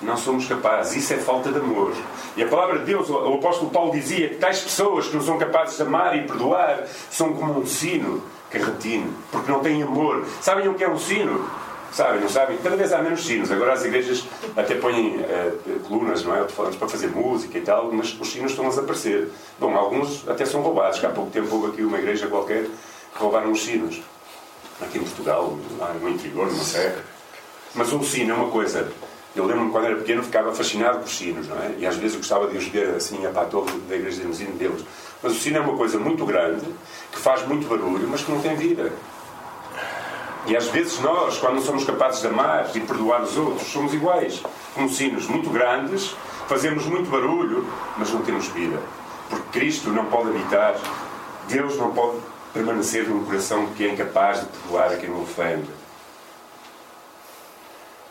Não 0.00 0.16
somos 0.16 0.46
capazes. 0.46 0.96
Isso 1.02 1.14
é 1.14 1.16
falta 1.16 1.50
de 1.50 1.58
amor. 1.58 1.92
E 2.36 2.42
a 2.42 2.46
palavra 2.46 2.78
de 2.78 2.84
Deus, 2.84 3.10
o 3.10 3.34
apóstolo 3.34 3.70
Paulo 3.70 3.90
dizia 3.90 4.28
que 4.28 4.36
tais 4.36 4.60
pessoas 4.60 5.08
que 5.08 5.16
não 5.16 5.22
são 5.22 5.38
capazes 5.38 5.76
de 5.76 5.82
amar 5.82 6.16
e 6.16 6.22
perdoar 6.22 6.86
são 7.10 7.32
como 7.32 7.58
um 7.58 7.66
sino 7.66 8.22
que 8.48 8.58
retine, 8.58 9.12
porque 9.32 9.50
não 9.50 9.58
têm 9.60 9.82
amor. 9.82 10.24
Sabem 10.40 10.68
o 10.68 10.74
que 10.74 10.84
é 10.84 10.88
um 10.88 10.98
sino? 10.98 11.50
Sabem, 11.92 12.20
não 12.20 12.28
sabem? 12.28 12.58
Cada 12.58 12.76
vez 12.76 12.92
há 12.92 13.02
menos 13.02 13.24
sinos. 13.24 13.50
Agora 13.50 13.72
as 13.72 13.84
igrejas 13.84 14.24
até 14.56 14.74
põem 14.74 15.16
uh, 15.16 15.80
colunas, 15.88 16.24
não 16.24 16.34
é? 16.34 16.44
Para 16.44 16.88
fazer 16.88 17.08
música 17.08 17.58
e 17.58 17.60
tal, 17.60 17.90
mas 17.92 18.16
os 18.20 18.30
sinos 18.30 18.52
estão 18.52 18.66
a 18.66 18.68
desaparecer. 18.68 19.28
Bom, 19.58 19.74
alguns 19.76 20.28
até 20.28 20.44
são 20.44 20.60
roubados. 20.60 21.02
Há 21.04 21.08
pouco 21.08 21.30
tempo 21.30 21.54
houve 21.54 21.68
aqui 21.68 21.82
uma 21.82 21.98
igreja 21.98 22.26
qualquer 22.26 22.64
que 22.64 23.18
roubaram 23.18 23.50
os 23.50 23.64
sinos. 23.64 24.00
Aqui 24.80 24.98
em 24.98 25.02
Portugal, 25.02 25.58
no 26.00 26.08
interior, 26.08 26.46
numa 26.46 26.62
serra. 26.62 27.02
Mas 27.74 27.92
um 27.92 28.02
sino 28.02 28.32
é 28.32 28.34
uma 28.34 28.50
coisa. 28.50 28.90
Eu 29.34 29.44
lembro-me 29.44 29.70
quando 29.70 29.86
era 29.86 29.96
pequeno 29.96 30.22
ficava 30.22 30.52
fascinado 30.54 31.00
por 31.00 31.08
sinos, 31.08 31.48
não 31.48 31.56
é? 31.56 31.74
E 31.78 31.86
às 31.86 31.96
vezes 31.96 32.14
eu 32.14 32.20
gostava 32.20 32.48
de 32.48 32.56
os 32.56 32.66
ver 32.66 32.94
assim 32.94 33.24
a 33.26 33.44
torre 33.44 33.72
da 33.88 33.96
igreja 33.96 34.22
de 34.22 34.28
ensino 34.28 34.52
deles. 34.52 34.84
Mas 35.22 35.32
o 35.32 35.34
sino 35.36 35.58
é 35.58 35.60
uma 35.60 35.76
coisa 35.76 35.98
muito 35.98 36.24
grande, 36.24 36.64
que 37.12 37.18
faz 37.18 37.46
muito 37.46 37.68
barulho, 37.68 38.08
mas 38.08 38.22
que 38.22 38.30
não 38.30 38.40
tem 38.40 38.56
vida. 38.56 38.92
E 40.46 40.56
às 40.56 40.68
vezes 40.68 40.98
nós, 41.00 41.38
quando 41.38 41.56
não 41.56 41.62
somos 41.62 41.84
capazes 41.84 42.20
de 42.20 42.28
amar 42.28 42.70
e 42.74 42.80
perdoar 42.80 43.22
os 43.22 43.36
outros, 43.36 43.68
somos 43.68 43.92
iguais. 43.92 44.42
Como 44.74 44.88
sinos 44.88 45.26
muito 45.26 45.50
grandes, 45.50 46.14
fazemos 46.46 46.86
muito 46.86 47.10
barulho, 47.10 47.66
mas 47.96 48.10
não 48.10 48.22
temos 48.22 48.48
vida. 48.48 48.80
Porque 49.28 49.58
Cristo 49.58 49.90
não 49.90 50.06
pode 50.06 50.30
habitar, 50.30 50.74
Deus 51.48 51.76
não 51.76 51.92
pode 51.92 52.18
permanecer 52.52 53.08
num 53.08 53.24
coração 53.24 53.66
que 53.76 53.84
é 53.84 53.92
incapaz 53.92 54.40
de 54.40 54.46
perdoar 54.46 54.92
a 54.92 54.96
quem 54.96 55.10
o 55.10 55.22
ofende. 55.22 55.68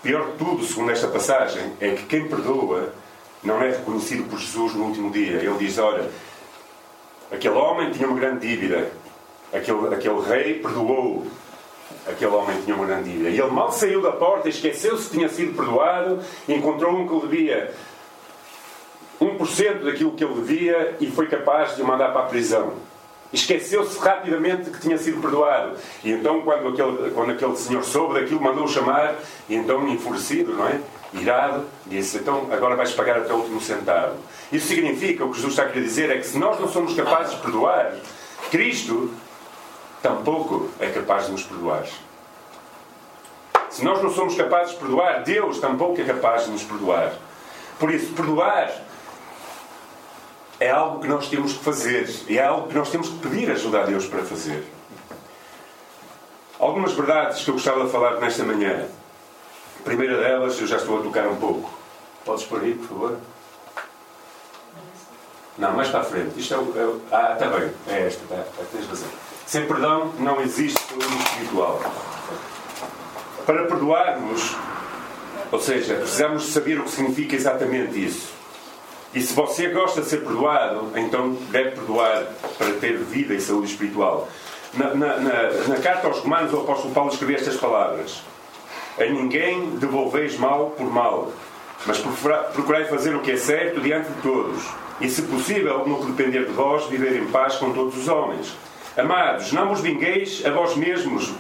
Pior 0.04 0.28
de 0.28 0.38
tudo, 0.38 0.64
segundo 0.64 0.92
esta 0.92 1.08
passagem, 1.08 1.74
é 1.82 1.92
que 1.92 2.04
quem 2.04 2.28
perdoa 2.28 2.94
não 3.44 3.62
é 3.62 3.72
reconhecido 3.72 4.30
por 4.30 4.40
Jesus 4.40 4.74
no 4.74 4.86
último 4.86 5.12
dia. 5.12 5.38
Ele 5.38 5.58
diz: 5.58 5.78
Olha, 5.78 6.10
aquele 7.32 7.56
homem 7.56 7.92
tinha 7.92 8.08
uma 8.08 8.20
grande 8.20 8.48
dívida, 8.48 8.92
aquele, 9.52 9.94
aquele 9.94 10.22
rei 10.22 10.60
perdoou, 10.60 11.26
aquele 12.08 12.32
homem 12.32 12.62
tinha 12.62 12.76
uma 12.76 12.86
grande 12.86 13.12
dívida. 13.12 13.30
E 13.30 13.40
ele 13.40 13.52
mal 13.52 13.72
saiu 13.72 14.02
da 14.02 14.12
porta, 14.12 14.50
esqueceu-se 14.50 15.10
que 15.10 15.18
tinha 15.18 15.30
sido 15.30 15.56
perdoado, 15.56 16.20
encontrou 16.48 16.94
um 16.94 17.08
que 17.08 17.28
devia 17.28 17.74
1% 19.22 19.84
daquilo 19.84 20.12
que 20.12 20.24
ele 20.24 20.36
devia 20.36 20.96
e 21.00 21.08
foi 21.08 21.28
capaz 21.28 21.76
de 21.76 21.82
o 21.82 21.88
mandar 21.88 22.12
para 22.12 22.22
a 22.22 22.26
prisão. 22.26 22.74
Esqueceu-se 23.34 24.00
rapidamente 24.00 24.70
que 24.70 24.80
tinha 24.80 24.98
sido 24.98 25.22
perdoado. 25.22 25.76
E 26.04 26.12
então, 26.12 26.42
quando 26.42 26.70
aquele, 26.70 27.12
quando 27.12 27.32
aquele 27.32 27.58
senhor 27.58 27.84
soube 27.84 28.14
daquilo, 28.14 28.42
mandou-o 28.42 28.70
chamar, 28.70 29.16
e 29.50 29.56
então, 29.56 29.86
enfurecido, 29.90 30.54
não 30.54 30.66
é? 30.66 30.80
irado, 31.14 31.66
disse: 31.86 32.18
Então 32.18 32.48
agora 32.52 32.76
vais 32.76 32.92
pagar 32.94 33.18
até 33.18 33.34
o 33.34 33.38
último 33.38 33.62
centavo. 33.62 34.16
Isso 34.52 34.68
significa, 34.68 35.26
o 35.26 35.30
que 35.30 35.36
Jesus 35.36 35.54
está 35.54 35.64
a 35.64 35.68
querer 35.68 35.86
dizer 35.86 36.10
é 36.10 36.18
que 36.18 36.26
se 36.26 36.38
nós 36.38 36.60
não 36.60 36.68
somos 36.68 36.94
capazes 36.94 37.36
de 37.36 37.42
perdoar, 37.42 37.96
Cristo 38.50 39.12
tampouco 40.02 40.70
é 40.80 40.90
capaz 40.90 41.26
de 41.26 41.32
nos 41.32 41.44
perdoar. 41.44 41.86
Se 43.70 43.84
nós 43.84 44.02
não 44.02 44.10
somos 44.10 44.36
capazes 44.36 44.74
de 44.74 44.80
perdoar, 44.80 45.24
Deus 45.24 45.60
tampouco 45.60 46.00
é 46.02 46.04
capaz 46.04 46.46
de 46.46 46.52
nos 46.52 46.64
perdoar. 46.64 47.14
Por 47.80 47.92
isso, 47.92 48.14
perdoar 48.14 48.72
é 50.60 50.72
algo 50.72 51.00
que 51.00 51.08
nós 51.08 51.30
temos 51.30 51.54
que 51.54 51.64
fazer 51.64 52.10
e 52.28 52.38
é 52.38 52.44
algo 52.44 52.68
que 52.68 52.76
nós 52.76 52.90
temos 52.90 53.10
que 53.10 53.18
pedir 53.20 53.52
ajuda 53.52 53.82
a 53.82 53.86
Deus 53.86 54.08
para 54.08 54.24
fazer. 54.24 54.66
Algumas 56.60 56.94
verdades 56.94 57.44
que 57.44 57.50
eu 57.50 57.54
gostava 57.54 57.86
de 57.86 57.92
falar 57.92 58.20
nesta 58.20 58.44
manhã. 58.44 58.88
A 59.80 59.84
primeira 59.84 60.18
delas, 60.18 60.60
eu 60.60 60.66
já 60.66 60.78
estou 60.78 61.00
a 61.00 61.04
tocar 61.04 61.28
um 61.28 61.36
pouco. 61.36 61.70
Podes 62.26 62.46
pôr 62.46 62.62
aí, 62.62 62.74
por 62.74 62.88
favor? 62.88 63.18
Não, 65.58 65.74
mais 65.74 65.90
para 65.90 66.02
a 66.02 66.04
frente. 66.04 66.40
Isto 66.40 66.54
é 66.54 66.58
o. 66.58 67.02
É 67.12 67.16
ah, 67.16 67.34
está 67.34 67.48
bem. 67.48 67.72
É 67.88 68.08
esta, 68.08 68.26
tá, 68.28 68.44
tá, 68.44 68.64
tens 68.72 68.88
razão. 68.88 69.10
Sem 69.48 69.66
perdão 69.66 70.12
não 70.20 70.42
existe 70.42 70.78
saúde 70.78 71.24
espiritual. 71.24 71.82
Para 73.46 73.64
perdoarmos, 73.64 74.54
ou 75.50 75.62
seja, 75.62 75.96
precisamos 75.96 76.48
saber 76.48 76.78
o 76.78 76.84
que 76.84 76.92
significa 76.92 77.34
exatamente 77.34 78.04
isso. 78.04 78.34
E 79.14 79.22
se 79.22 79.34
você 79.34 79.70
gosta 79.70 80.02
de 80.02 80.10
ser 80.10 80.18
perdoado, 80.18 80.92
então 80.98 81.32
deve 81.50 81.72
perdoar 81.72 82.26
para 82.58 82.74
ter 82.74 82.98
vida 82.98 83.34
e 83.34 83.40
saúde 83.40 83.72
espiritual. 83.72 84.28
Na, 84.74 84.94
na, 84.94 85.18
na, 85.18 85.52
na 85.70 85.78
carta 85.78 86.08
aos 86.08 86.20
Romanos, 86.20 86.52
o 86.52 86.58
apóstolo 86.58 86.94
Paulo 86.94 87.10
escreveu 87.10 87.38
estas 87.38 87.56
palavras: 87.56 88.22
A 89.00 89.06
ninguém 89.06 89.78
devolveis 89.78 90.38
mal 90.38 90.72
por 90.72 90.92
mal, 90.92 91.32
mas 91.86 92.00
procurai 92.00 92.84
fazer 92.84 93.16
o 93.16 93.22
que 93.22 93.32
é 93.32 93.38
certo 93.38 93.80
diante 93.80 94.10
de 94.10 94.22
todos. 94.22 94.62
E, 95.00 95.10
se 95.10 95.22
possível, 95.22 95.88
no 95.88 96.02
que 96.02 96.12
depender 96.12 96.46
de 96.46 96.52
vós, 96.52 96.86
viver 96.88 97.16
em 97.16 97.28
paz 97.28 97.56
com 97.56 97.72
todos 97.72 97.98
os 97.98 98.10
homens. 98.10 98.54
Amados, 98.98 99.52
não 99.52 99.70
vos 99.70 99.80
vingueis 99.80 100.44
a 100.44 100.50
vós 100.50 100.76
mesmos, 100.76 101.32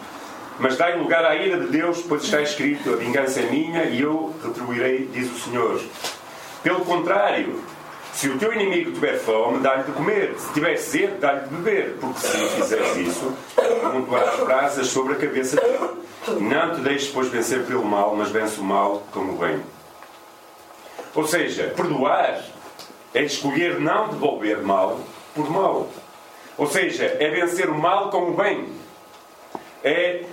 mas 0.59 0.77
dai 0.77 0.95
lugar 0.95 1.25
à 1.25 1.35
ira 1.35 1.59
de 1.59 1.67
Deus, 1.67 2.03
pois 2.07 2.23
está 2.23 2.39
escrito: 2.39 2.93
A 2.93 2.95
vingança 2.95 3.39
é 3.39 3.49
minha 3.49 3.83
e 3.85 4.01
eu 4.01 4.31
retribuirei, 4.43 5.09
diz 5.11 5.31
o 5.31 5.39
Senhor. 5.39 5.81
Pelo 6.61 6.81
contrário, 6.81 7.59
se 8.13 8.29
o 8.29 8.37
teu 8.37 8.53
inimigo 8.53 8.91
tiver 8.91 9.17
fome, 9.17 9.59
dá-lhe 9.59 9.83
de 9.83 9.91
comer. 9.91 10.35
Se 10.37 10.53
tiver 10.53 10.75
sede, 10.77 11.13
dá-lhe 11.19 11.47
de 11.47 11.55
beber. 11.55 11.97
Porque 11.99 12.19
se 12.19 12.37
fizeres 12.49 12.95
isso, 12.95 13.33
amontoarás 13.83 14.39
brasas 14.39 14.87
sobre 14.87 15.13
a 15.13 15.15
cabeça 15.15 15.59
dele. 15.59 16.39
Não 16.39 16.75
te 16.75 16.81
deixes, 16.81 17.09
pois, 17.09 17.27
vencer 17.27 17.63
pelo 17.65 17.83
mal, 17.83 18.15
mas 18.15 18.29
vence 18.29 18.59
o 18.59 18.63
mal 18.63 19.01
como 19.11 19.33
o 19.33 19.37
bem. 19.37 19.59
Ou 21.15 21.25
seja, 21.25 21.73
perdoar 21.75 22.39
é 23.15 23.23
escolher 23.23 23.79
não 23.79 24.09
devolver 24.09 24.61
mal 24.61 24.99
por 25.33 25.49
mal. 25.49 25.89
Ou 26.57 26.67
seja, 26.67 27.05
é 27.19 27.29
vencer 27.29 27.69
o 27.69 27.75
mal 27.75 28.09
com 28.09 28.31
o 28.31 28.33
bem. 28.33 28.67
É 29.83 30.23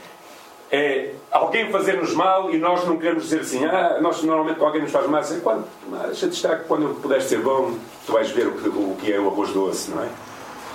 é 0.74 1.12
alguém 1.30 1.70
fazer-nos 1.70 2.12
mal 2.14 2.50
e 2.50 2.58
nós 2.58 2.84
não 2.84 2.96
queremos 2.96 3.24
dizer 3.24 3.40
assim, 3.40 3.64
ah, 3.64 3.98
nós 4.00 4.22
normalmente 4.22 4.60
alguém 4.60 4.82
nos 4.82 4.90
faz 4.90 5.06
mal, 5.06 5.20
assim, 5.20 5.40
quando, 5.40 5.64
deixa 6.06 6.28
te 6.28 6.32
estar 6.32 6.58
que 6.58 6.64
quando 6.64 6.82
eu 6.82 6.94
puder 6.94 7.22
ser 7.22 7.38
bom, 7.40 7.76
tu 8.04 8.12
vais 8.12 8.30
ver 8.30 8.48
o 8.48 8.52
que, 8.52 8.68
o 8.68 8.96
que 9.00 9.12
é 9.12 9.20
o 9.20 9.28
arroz 9.28 9.50
doce, 9.52 9.90
não 9.92 10.02
é? 10.02 10.08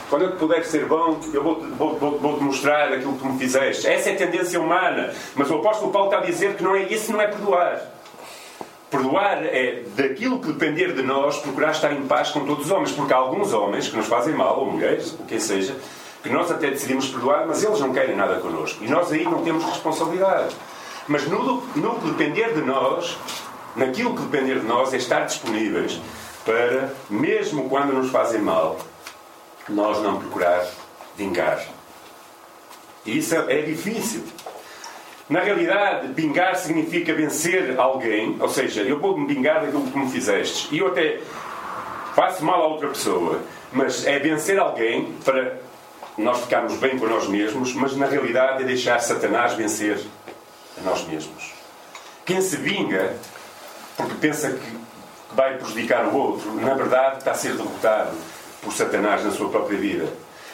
Quando 0.10 0.24
eu 0.24 0.32
puder 0.32 0.63
ser 0.65 0.86
bom, 0.86 1.20
eu 1.34 1.44
vou-te 1.44 1.68
vou, 1.68 1.96
vou, 1.98 2.18
vou 2.18 2.41
mostrar 2.41 2.91
aquilo 2.91 3.13
que 3.13 3.20
tu 3.20 3.27
me 3.27 3.38
fizeste. 3.38 3.86
Essa 3.86 4.10
é 4.10 4.13
a 4.13 4.18
tendência 4.18 4.60
humana. 4.60 5.13
Mas 5.36 5.51
o 5.51 5.56
apóstolo 5.56 5.91
Paulo 5.91 6.08
está 6.08 6.18
a 6.18 6.25
dizer 6.25 6.56
que 6.56 6.63
não 6.63 6.75
é, 6.75 6.84
isso 6.84 7.12
não 7.12 7.22
é 7.22 7.27
perdoar. 7.27 7.79
Perdoar 8.89 9.43
é, 9.46 9.84
daquilo 9.96 10.39
que 10.39 10.48
depender 10.48 10.93
de 10.93 11.03
nós, 11.03 11.38
procurar 11.38 11.72
estar 11.72 11.93
em 11.93 12.08
paz 12.08 12.31
com 12.31 12.46
todos 12.46 12.65
os 12.65 12.72
homens. 12.72 12.91
Porque 12.91 13.13
há 13.13 13.17
alguns 13.17 13.53
homens 13.53 13.88
que 13.88 13.96
nos 13.96 14.08
fazem 14.08 14.34
mal, 14.34 14.60
ou 14.60 14.72
mulheres, 14.72 15.13
o 15.19 15.24
que 15.25 15.39
seja, 15.39 15.75
que 16.24 16.29
nós 16.29 16.51
até 16.51 16.69
decidimos 16.69 17.08
perdoar, 17.08 17.46
mas 17.48 17.63
eles 17.63 17.79
não 17.79 17.93
querem 17.93 18.15
nada 18.15 18.39
connosco. 18.39 18.84
E 18.84 18.88
nós 18.88 19.12
aí 19.12 19.24
não 19.24 19.43
temos 19.43 19.63
responsabilidade. 19.63 20.55
Mas 21.08 21.27
no, 21.27 21.62
no 21.75 22.00
que 22.00 22.08
depender 22.10 22.53
de 22.53 22.62
nós, 22.62 23.17
naquilo 23.75 24.15
que 24.15 24.22
depender 24.24 24.60
de 24.60 24.65
nós, 24.65 24.93
é 24.93 24.98
estar 24.98 25.22
disponíveis 25.22 26.00
para, 26.46 26.93
mesmo 27.10 27.69
quando 27.69 27.93
nos 27.93 28.12
fazem 28.12 28.41
mal, 28.41 28.77
nós 29.67 30.01
não 30.01 30.19
procurar 30.19 30.65
vingar. 31.15 31.63
E 33.05 33.17
isso 33.17 33.36
é, 33.36 33.60
é 33.60 33.62
difícil. 33.62 34.24
Na 35.29 35.41
realidade, 35.41 36.07
vingar 36.13 36.55
significa 36.55 37.13
vencer 37.13 37.79
alguém, 37.79 38.36
ou 38.39 38.50
seja, 38.50 38.81
eu 38.81 39.00
vou 39.00 39.15
me 39.15 39.31
vingar 39.31 39.62
daquilo 39.62 39.83
que 39.83 39.98
me 39.98 40.09
fizeste. 40.09 40.74
E 40.74 40.79
eu 40.79 40.88
até 40.88 41.19
faço 42.15 42.43
mal 42.43 42.63
a 42.63 42.67
outra 42.67 42.88
pessoa, 42.88 43.39
mas 43.71 44.07
é 44.07 44.17
vencer 44.17 44.57
alguém 44.57 45.13
para 45.24 45.57
nós 46.17 46.41
ficarmos 46.41 46.77
bem 46.77 46.98
com 46.98 47.05
nós 47.05 47.27
mesmos, 47.27 47.74
mas 47.75 47.95
na 47.95 48.07
realidade 48.07 48.63
é 48.63 48.65
deixar 48.65 49.00
Satanás 49.00 49.53
vencer 49.53 50.00
a 50.79 50.81
nós 50.81 51.05
mesmos. 51.07 51.53
Quem 52.25 52.41
se 52.41 52.57
vinga 52.57 53.15
porque 53.95 54.15
pensa 54.15 54.51
que 54.51 54.77
vai 55.36 55.57
prejudicar 55.57 56.05
o 56.07 56.15
outro, 56.15 56.53
na 56.55 56.74
verdade 56.74 57.19
está 57.19 57.31
a 57.31 57.36
ser 57.36 57.53
derrotado 57.53 58.17
por 58.62 58.74
Satanás 58.74 59.24
na 59.24 59.31
sua 59.31 59.50
própria 59.50 59.77
vida. 59.77 60.07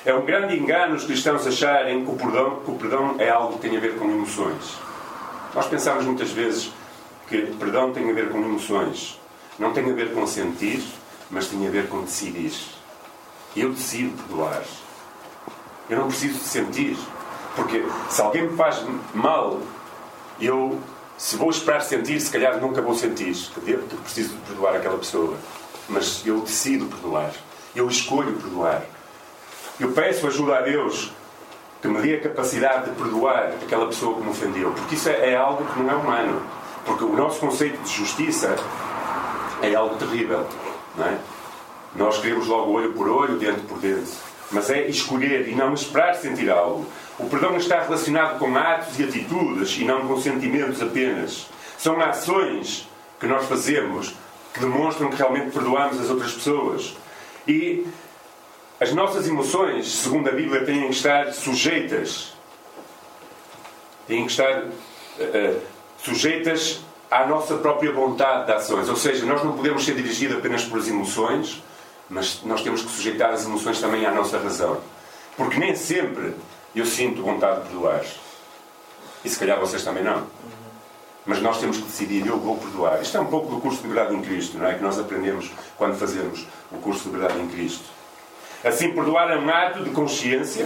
É 0.06 0.14
um 0.14 0.24
grande 0.24 0.56
engano 0.56 0.94
os 0.94 1.04
cristãos 1.04 1.48
acharem 1.48 2.06
que 2.06 2.12
o 2.12 2.16
perdão, 2.16 2.60
que 2.64 2.70
o 2.70 2.76
perdão 2.76 3.16
é 3.18 3.28
algo 3.28 3.54
que 3.54 3.68
tem 3.68 3.76
a 3.76 3.80
ver 3.80 3.98
com 3.98 4.06
emoções. 4.06 4.78
Nós 5.56 5.66
pensamos 5.66 6.06
muitas 6.06 6.30
vezes 6.30 6.72
que 7.28 7.42
perdão 7.58 7.92
tem 7.92 8.08
a 8.08 8.14
ver 8.14 8.30
com 8.30 8.38
emoções. 8.38 9.20
Não 9.58 9.74
tem 9.74 9.90
a 9.90 9.96
ver 9.96 10.14
com 10.14 10.28
sentir, 10.28 10.84
mas 11.32 11.48
tem 11.48 11.68
a 11.68 11.72
ver 11.72 11.90
com 11.90 12.02
decidir. 12.02 12.54
Eu 13.56 13.72
decido 13.72 14.16
perdoar. 14.22 14.62
Eu 15.90 15.98
não 15.98 16.08
preciso 16.08 16.38
de 16.38 16.46
sentir. 16.46 16.98
Porque 17.56 17.84
se 18.08 18.22
alguém 18.22 18.44
me 18.44 18.56
faz 18.56 18.86
mal, 19.12 19.60
eu, 20.40 20.80
se 21.18 21.36
vou 21.36 21.50
esperar 21.50 21.82
sentir, 21.82 22.22
se 22.22 22.30
calhar 22.30 22.62
nunca 22.62 22.80
vou 22.80 22.94
sentir 22.94 23.34
que 23.34 23.74
preciso 24.04 24.36
de 24.36 24.42
perdoar 24.42 24.76
aquela 24.76 25.00
pessoa. 25.00 25.36
Mas 25.90 26.22
eu 26.28 26.42
decido 26.42 26.86
perdoar. 26.86 27.32
Eu 27.76 27.88
escolho 27.88 28.34
perdoar. 28.34 28.84
Eu 29.79 29.91
peço 29.91 30.27
ajuda 30.27 30.58
a 30.58 30.62
Deus 30.62 31.12
que 31.82 31.88
me 31.88 32.01
dê 32.01 32.15
a 32.15 32.22
capacidade 32.22 32.89
de 32.89 32.96
perdoar 32.96 33.53
aquela 33.62 33.88
pessoa 33.88 34.15
que 34.15 34.24
me 34.24 34.29
ofendeu. 34.29 34.72
Porque 34.72 34.96
isso 34.96 35.10
é, 35.10 35.32
é 35.32 35.36
algo 35.36 35.65
que 35.65 35.79
não 35.79 35.91
é 35.91 35.96
humano. 35.96 36.41
Porque 36.86 37.03
o 37.03 37.15
nosso 37.15 37.39
conceito 37.39 37.82
de 37.82 37.91
justiça 37.91 38.55
é 39.62 39.74
algo 39.75 39.96
terrível. 39.96 40.46
Não 40.98 41.05
é? 41.05 41.17
Nós 41.96 42.20
queremos 42.20 42.48
logo 42.48 42.72
olho 42.72 42.94
por 42.94 43.08
olho, 43.08 43.38
dente 43.38 43.62
por 43.62 43.77
dente 43.79 44.12
mas 44.51 44.70
é 44.70 44.88
escolher 44.88 45.48
e 45.48 45.55
não 45.55 45.74
esperar 45.74 46.15
sentir 46.15 46.50
algo. 46.50 46.86
O 47.17 47.27
perdão 47.27 47.55
está 47.58 47.82
relacionado 47.82 48.38
com 48.39 48.55
atos 48.55 49.00
e 49.00 49.03
atitudes 49.03 49.77
e 49.77 49.86
não 49.86 50.08
com 50.08 50.20
sentimentos 50.20 50.82
apenas. 50.82 51.48
São 51.77 52.00
ações 52.01 52.88
que 53.20 53.27
nós 53.27 53.46
fazemos 53.46 54.13
que 54.53 54.60
demonstram 54.60 55.10
que 55.10 55.17
realmente 55.17 55.51
perdoamos 55.51 56.00
as 56.00 56.10
outras 56.10 56.34
pessoas. 56.34 56.96
E 57.48 57.86
as 58.79 58.91
nossas 58.94 59.27
emoções, 59.27 59.88
segundo 59.88 60.29
a 60.29 60.32
Bíblia, 60.32 60.65
têm 60.65 60.82
que 60.88 60.96
estar 60.96 61.32
sujeitas. 61.34 62.34
Têm 64.08 64.25
que 64.25 64.32
estar 64.32 64.63
uh, 64.63 65.62
sujeitas 65.98 66.82
à 67.10 67.25
nossa 67.25 67.55
própria 67.55 67.91
vontade 67.91 68.46
de 68.46 68.51
ações. 68.51 68.89
Ou 68.89 68.96
seja, 68.98 69.25
nós 69.25 69.44
não 69.44 69.53
podemos 69.53 69.86
ser 69.86 69.96
dirigidos 69.96 70.38
apenas 70.38 70.65
por 70.65 70.79
as 70.79 70.88
emoções, 70.88 71.63
mas 72.10 72.41
nós 72.44 72.62
temos 72.62 72.82
que 72.82 72.91
sujeitar 72.91 73.32
as 73.32 73.46
emoções 73.46 73.79
também 73.79 74.05
à 74.05 74.12
nossa 74.12 74.38
razão. 74.38 74.82
Porque 75.38 75.58
nem 75.58 75.75
sempre 75.75 76.34
eu 76.75 76.86
sinto 76.86 77.24
vontade 77.24 77.62
de 77.62 77.70
perdoar. 77.70 78.03
E 79.24 79.29
se 79.29 79.39
calhar 79.39 79.58
vocês 79.60 79.84
também 79.84 80.03
não. 80.03 80.27
Mas 81.25 81.41
nós 81.41 81.60
temos 81.60 81.77
que 81.77 81.84
decidir, 81.84 82.27
eu 82.27 82.38
vou 82.38 82.58
perdoar. 82.58 83.01
Isto 83.01 83.17
é 83.17 83.22
um 83.22 83.25
pouco 83.25 83.50
do 83.50 83.62
curso 83.62 83.82
de 83.82 83.88
Verdade 83.88 84.13
em 84.13 84.22
Cristo, 84.22 84.58
não 84.58 84.67
é? 84.67 84.75
Que 84.75 84.84
nós 84.84 85.00
aprendemos 85.00 85.50
quando 85.77 85.98
fazemos 85.98 86.46
o 86.72 86.77
curso 86.77 87.05
de 87.05 87.17
Verdade 87.17 87.39
em 87.39 87.48
Cristo. 87.48 87.95
Assim, 88.66 88.92
perdoar 88.92 89.30
é 89.30 89.38
um 89.38 89.48
ato 89.48 89.84
de 89.84 89.92
consciência, 89.92 90.66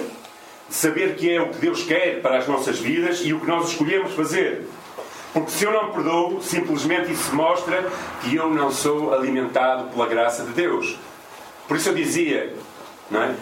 de 0.70 0.74
saber 0.74 1.18
que 1.18 1.29
é 1.29 1.41
o 1.41 1.50
que 1.50 1.58
Deus 1.58 1.84
quer 1.84 2.22
para 2.22 2.38
as 2.38 2.48
nossas 2.48 2.79
vidas 2.79 3.20
e 3.25 3.34
o 3.34 3.41
que 3.41 3.46
nós 3.46 3.72
escolhemos 3.72 4.13
fazer. 4.13 4.65
Porque 5.34 5.51
se 5.51 5.65
eu 5.65 5.74
não 5.74 5.91
perdoo, 5.91 6.41
simplesmente 6.41 7.12
isso 7.12 7.36
mostra 7.36 7.84
que 8.22 8.34
eu 8.34 8.50
não 8.50 8.72
sou 8.72 9.13
alimentado 9.13 9.89
pela 9.89 10.08
graça 10.08 10.46
de 10.46 10.51
Deus. 10.53 10.98
Por 11.68 11.75
isso 11.75 11.89
eu 11.89 11.94
dizia, 11.94 12.56
não 13.12 13.22
é? 13.22 13.36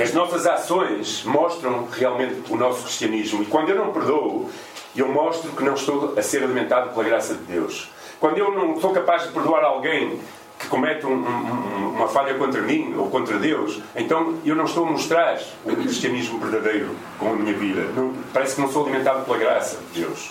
As 0.00 0.12
nossas 0.12 0.46
ações 0.46 1.24
mostram 1.24 1.88
realmente 1.90 2.42
o 2.48 2.56
nosso 2.56 2.84
cristianismo. 2.84 3.42
E 3.42 3.46
quando 3.46 3.70
eu 3.70 3.76
não 3.76 3.92
perdoo, 3.92 4.48
eu 4.94 5.08
mostro 5.08 5.50
que 5.50 5.64
não 5.64 5.74
estou 5.74 6.14
a 6.16 6.22
ser 6.22 6.44
alimentado 6.44 6.90
pela 6.90 7.02
graça 7.02 7.34
de 7.34 7.42
Deus. 7.42 7.90
Quando 8.20 8.38
eu 8.38 8.52
não 8.52 8.80
sou 8.80 8.92
capaz 8.92 9.24
de 9.24 9.30
perdoar 9.30 9.64
alguém 9.64 10.20
que 10.62 10.68
comete 10.68 11.04
um, 11.04 11.14
um, 11.14 11.88
uma 11.96 12.06
falha 12.06 12.34
contra 12.34 12.62
mim 12.62 12.94
ou 12.96 13.10
contra 13.10 13.36
Deus, 13.36 13.80
então 13.96 14.38
eu 14.44 14.54
não 14.54 14.64
estou 14.64 14.86
a 14.86 14.90
mostrar 14.90 15.40
o 15.64 15.74
cristianismo 15.74 16.38
verdadeiro 16.38 16.94
com 17.18 17.32
a 17.32 17.34
minha 17.34 17.52
vida. 17.52 17.82
Não, 17.96 18.14
parece 18.32 18.54
que 18.54 18.60
não 18.60 18.70
sou 18.70 18.84
alimentado 18.84 19.24
pela 19.24 19.38
graça 19.38 19.78
de 19.92 20.00
Deus. 20.00 20.30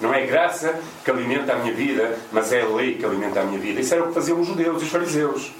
Não 0.00 0.14
é 0.14 0.24
graça 0.26 0.78
que 1.04 1.10
alimenta 1.10 1.54
a 1.54 1.56
minha 1.56 1.74
vida, 1.74 2.16
mas 2.30 2.52
é 2.52 2.62
a 2.62 2.66
lei 2.66 2.94
que 2.94 3.04
alimenta 3.04 3.40
a 3.40 3.44
minha 3.44 3.58
vida. 3.58 3.80
Isso 3.80 3.94
era 3.94 4.04
o 4.04 4.08
que 4.08 4.14
faziam 4.14 4.40
os 4.40 4.46
judeus 4.46 4.80
e 4.80 4.84
os 4.84 4.90
fariseus. 4.90 5.52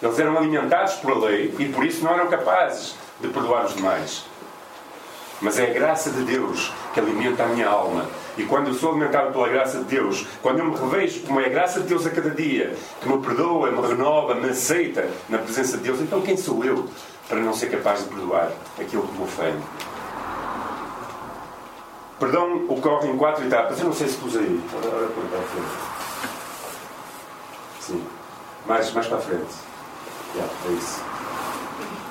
Eles 0.00 0.18
eram 0.18 0.38
alimentados 0.38 0.94
por 0.94 1.12
a 1.12 1.18
lei 1.18 1.52
e 1.58 1.66
por 1.66 1.84
isso 1.84 2.04
não 2.04 2.14
eram 2.14 2.28
capazes 2.28 2.94
de 3.20 3.28
perdoar 3.28 3.66
os 3.66 3.74
demais. 3.74 4.24
Mas 5.40 5.58
é 5.58 5.70
a 5.70 5.74
graça 5.74 6.10
de 6.10 6.22
Deus 6.22 6.72
que 6.94 7.00
alimenta 7.00 7.42
a 7.42 7.46
minha 7.46 7.68
alma. 7.68 8.06
E 8.38 8.44
quando 8.44 8.68
eu 8.68 8.74
sou 8.74 8.90
alimentado 8.90 9.32
pela 9.32 9.48
graça 9.48 9.78
de 9.78 9.84
Deus, 9.84 10.26
quando 10.42 10.60
eu 10.60 10.64
me 10.66 10.76
revejo 10.76 11.20
como 11.22 11.40
é 11.40 11.46
a 11.46 11.48
graça 11.48 11.80
de 11.80 11.88
Deus 11.88 12.06
a 12.06 12.10
cada 12.10 12.30
dia, 12.30 12.74
que 13.00 13.08
me 13.08 13.18
perdoa, 13.18 13.70
me 13.70 13.86
renova, 13.86 14.34
me 14.34 14.50
aceita 14.50 15.08
na 15.28 15.38
presença 15.38 15.76
de 15.76 15.84
Deus, 15.84 16.00
então 16.00 16.20
quem 16.20 16.36
sou 16.36 16.64
eu 16.64 16.88
para 17.28 17.38
não 17.38 17.52
ser 17.52 17.70
capaz 17.70 18.04
de 18.04 18.08
perdoar 18.08 18.50
aquilo 18.78 19.06
que 19.06 19.18
me 19.18 19.24
ofende? 19.24 19.62
Perdão 22.20 22.66
ocorre 22.68 23.08
em 23.08 23.16
quatro 23.16 23.46
etapas. 23.46 23.80
Eu 23.80 23.86
não 23.86 23.94
sei 23.94 24.06
se 24.06 24.18
pus 24.18 24.36
aí. 24.36 24.60
Para 24.70 25.42
frente. 25.42 25.66
Sim. 27.80 28.04
Mais, 28.66 28.92
mais 28.92 29.06
para 29.06 29.16
a 29.16 29.20
frente. 29.22 29.54
Yeah, 30.34 30.52
é 30.68 30.72
isso. 30.72 31.02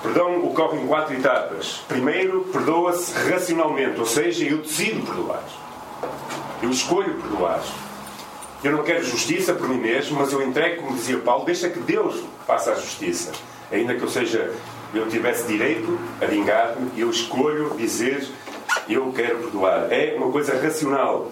Perdão 0.02 0.44
ocorre 0.46 0.80
em 0.80 0.88
quatro 0.88 1.14
etapas. 1.14 1.84
Primeiro, 1.88 2.42
perdoa-se 2.52 3.14
racionalmente, 3.30 4.00
ou 4.00 4.06
seja, 4.06 4.46
eu 4.46 4.58
decido 4.58 5.06
perdoar. 5.06 5.44
Eu 6.62 6.70
escolho 6.70 7.16
perdoar. 7.16 7.62
Eu 8.64 8.74
não 8.74 8.84
quero 8.84 9.04
justiça 9.04 9.54
por 9.54 9.70
mim 9.70 9.78
mesmo, 9.78 10.20
mas 10.20 10.34
eu 10.34 10.42
entrego, 10.42 10.84
como 10.84 10.96
dizia 10.96 11.18
Paulo, 11.20 11.46
deixa 11.46 11.70
que 11.70 11.80
Deus 11.80 12.24
faça 12.46 12.72
a 12.72 12.76
justiça. 12.76 13.32
Ainda 13.72 13.96
que 13.96 14.02
eu 14.02 14.10
seja, 14.10 14.54
eu 14.94 15.08
tivesse 15.08 15.48
direito 15.48 15.98
a 16.22 16.26
vingar-me, 16.26 16.92
eu 17.00 17.10
escolho 17.10 17.76
dizer 17.78 18.28
eu 18.88 19.12
quero 19.14 19.38
perdoar. 19.40 19.92
É 19.92 20.16
uma 20.16 20.32
coisa 20.32 20.60
racional. 20.60 21.32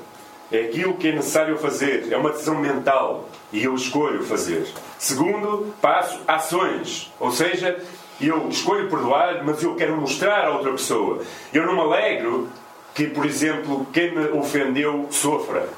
É 0.51 0.61
aquilo 0.61 0.95
que 0.95 1.09
é 1.09 1.11
necessário 1.11 1.57
fazer. 1.57 2.11
É 2.11 2.17
uma 2.17 2.29
decisão 2.29 2.55
mental. 2.55 3.27
E 3.51 3.63
eu 3.63 3.75
escolho 3.75 4.23
fazer. 4.23 4.67
Segundo 4.97 5.73
passo, 5.81 6.21
ações. 6.27 7.11
Ou 7.19 7.31
seja, 7.31 7.81
eu 8.21 8.47
escolho 8.47 8.89
perdoar, 8.89 9.43
mas 9.43 9.61
eu 9.61 9.75
quero 9.75 9.95
mostrar 9.99 10.45
a 10.45 10.51
outra 10.51 10.71
pessoa. 10.71 11.21
Eu 11.53 11.65
não 11.65 11.73
me 11.73 11.81
alegro 11.81 12.49
que, 12.97 13.05
por 13.05 13.27
exemplo, 13.27 13.85
quem 13.93 14.15
me 14.15 14.27
ofendeu 14.29 15.05
sofra. 15.11 15.69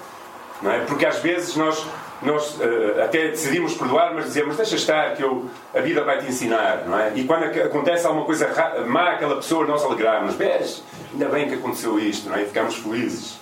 Não 0.61 0.71
é? 0.71 0.79
Porque 0.85 1.05
às 1.05 1.19
vezes 1.19 1.53
nós, 1.53 1.85
nós 2.21 2.55
uh, 2.55 3.03
até 3.03 3.27
decidimos 3.27 3.73
perdoar, 3.73 4.13
mas 4.13 4.23
dizemos 4.23 4.55
deixa 4.55 4.77
estar 4.77 5.17
que 5.17 5.21
eu, 5.21 5.49
a 5.75 5.81
vida 5.81 6.01
vai 6.05 6.19
te 6.19 6.27
ensinar. 6.27 6.85
Não 6.87 6.97
é? 6.97 7.11
E 7.15 7.25
quando 7.25 7.43
acontece 7.43 8.07
alguma 8.07 8.25
coisa 8.25 8.47
má 8.87 9.11
àquela 9.11 9.35
pessoa, 9.35 9.67
nós 9.67 9.83
alegramos. 9.83 10.35
Vês, 10.35 10.81
ainda 11.11 11.27
bem 11.27 11.49
que 11.49 11.55
aconteceu 11.55 11.99
isto, 11.99 12.29
não 12.29 12.37
é? 12.37 12.43
e 12.43 12.45
ficamos 12.45 12.75
felizes. 12.75 13.37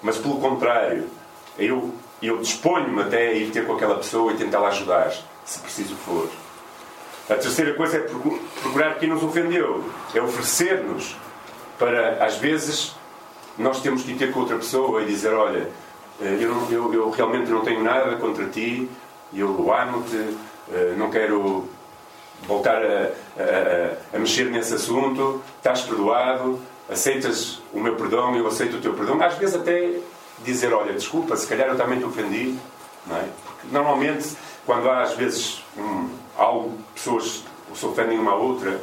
Mas 0.00 0.16
pelo 0.16 0.38
contrário, 0.38 1.08
eu, 1.58 1.92
eu 2.22 2.38
disponho-me 2.38 3.02
até 3.02 3.26
a 3.26 3.32
ir 3.32 3.50
ter 3.50 3.66
com 3.66 3.72
aquela 3.72 3.96
pessoa 3.96 4.32
e 4.32 4.36
tentá-la 4.36 4.68
ajudar, 4.68 5.12
se 5.44 5.58
preciso 5.58 5.96
for. 5.96 6.28
A 7.28 7.34
terceira 7.34 7.74
coisa 7.74 7.96
é 7.96 8.00
procurar 8.62 9.00
quem 9.00 9.08
nos 9.08 9.24
ofendeu, 9.24 9.84
é 10.14 10.22
oferecer-nos 10.22 11.16
para, 11.76 12.24
às 12.24 12.36
vezes, 12.36 12.94
nós 13.58 13.80
temos 13.80 14.02
que 14.02 14.12
ir 14.12 14.16
ter 14.16 14.32
com 14.32 14.40
outra 14.40 14.56
pessoa 14.56 15.02
e 15.02 15.06
dizer: 15.06 15.32
Olha, 15.32 15.68
eh, 16.20 16.38
eu, 16.40 16.66
eu, 16.70 16.94
eu 16.94 17.10
realmente 17.10 17.50
não 17.50 17.62
tenho 17.62 17.82
nada 17.82 18.16
contra 18.16 18.46
ti, 18.46 18.88
eu 19.32 19.72
amo-te, 19.72 20.36
eh, 20.72 20.94
não 20.96 21.10
quero 21.10 21.68
voltar 22.46 22.82
a, 22.82 23.10
a, 23.38 24.16
a, 24.16 24.18
mexer 24.18 24.46
nesse 24.46 24.74
assunto, 24.74 25.42
estás 25.58 25.82
perdoado, 25.82 26.58
aceitas 26.88 27.60
o 27.72 27.80
meu 27.80 27.96
perdão, 27.96 28.34
eu 28.34 28.46
aceito 28.46 28.76
o 28.76 28.80
teu 28.80 28.94
perdão. 28.94 29.20
Às 29.22 29.34
vezes, 29.34 29.56
até 29.56 29.98
dizer: 30.44 30.72
Olha, 30.72 30.92
desculpa, 30.92 31.36
se 31.36 31.46
calhar 31.46 31.68
eu 31.68 31.76
também 31.76 31.98
te 31.98 32.04
ofendi, 32.04 32.56
não 33.06 33.16
é? 33.16 33.24
Porque 33.44 33.66
normalmente, 33.72 34.36
quando 34.66 34.88
há 34.88 35.02
às 35.02 35.14
vezes 35.14 35.62
um, 35.76 36.08
algo, 36.36 36.78
pessoas 36.94 37.44
se 37.74 37.86
ofendem 37.86 38.18
uma 38.18 38.32
à 38.32 38.34
outra, 38.34 38.80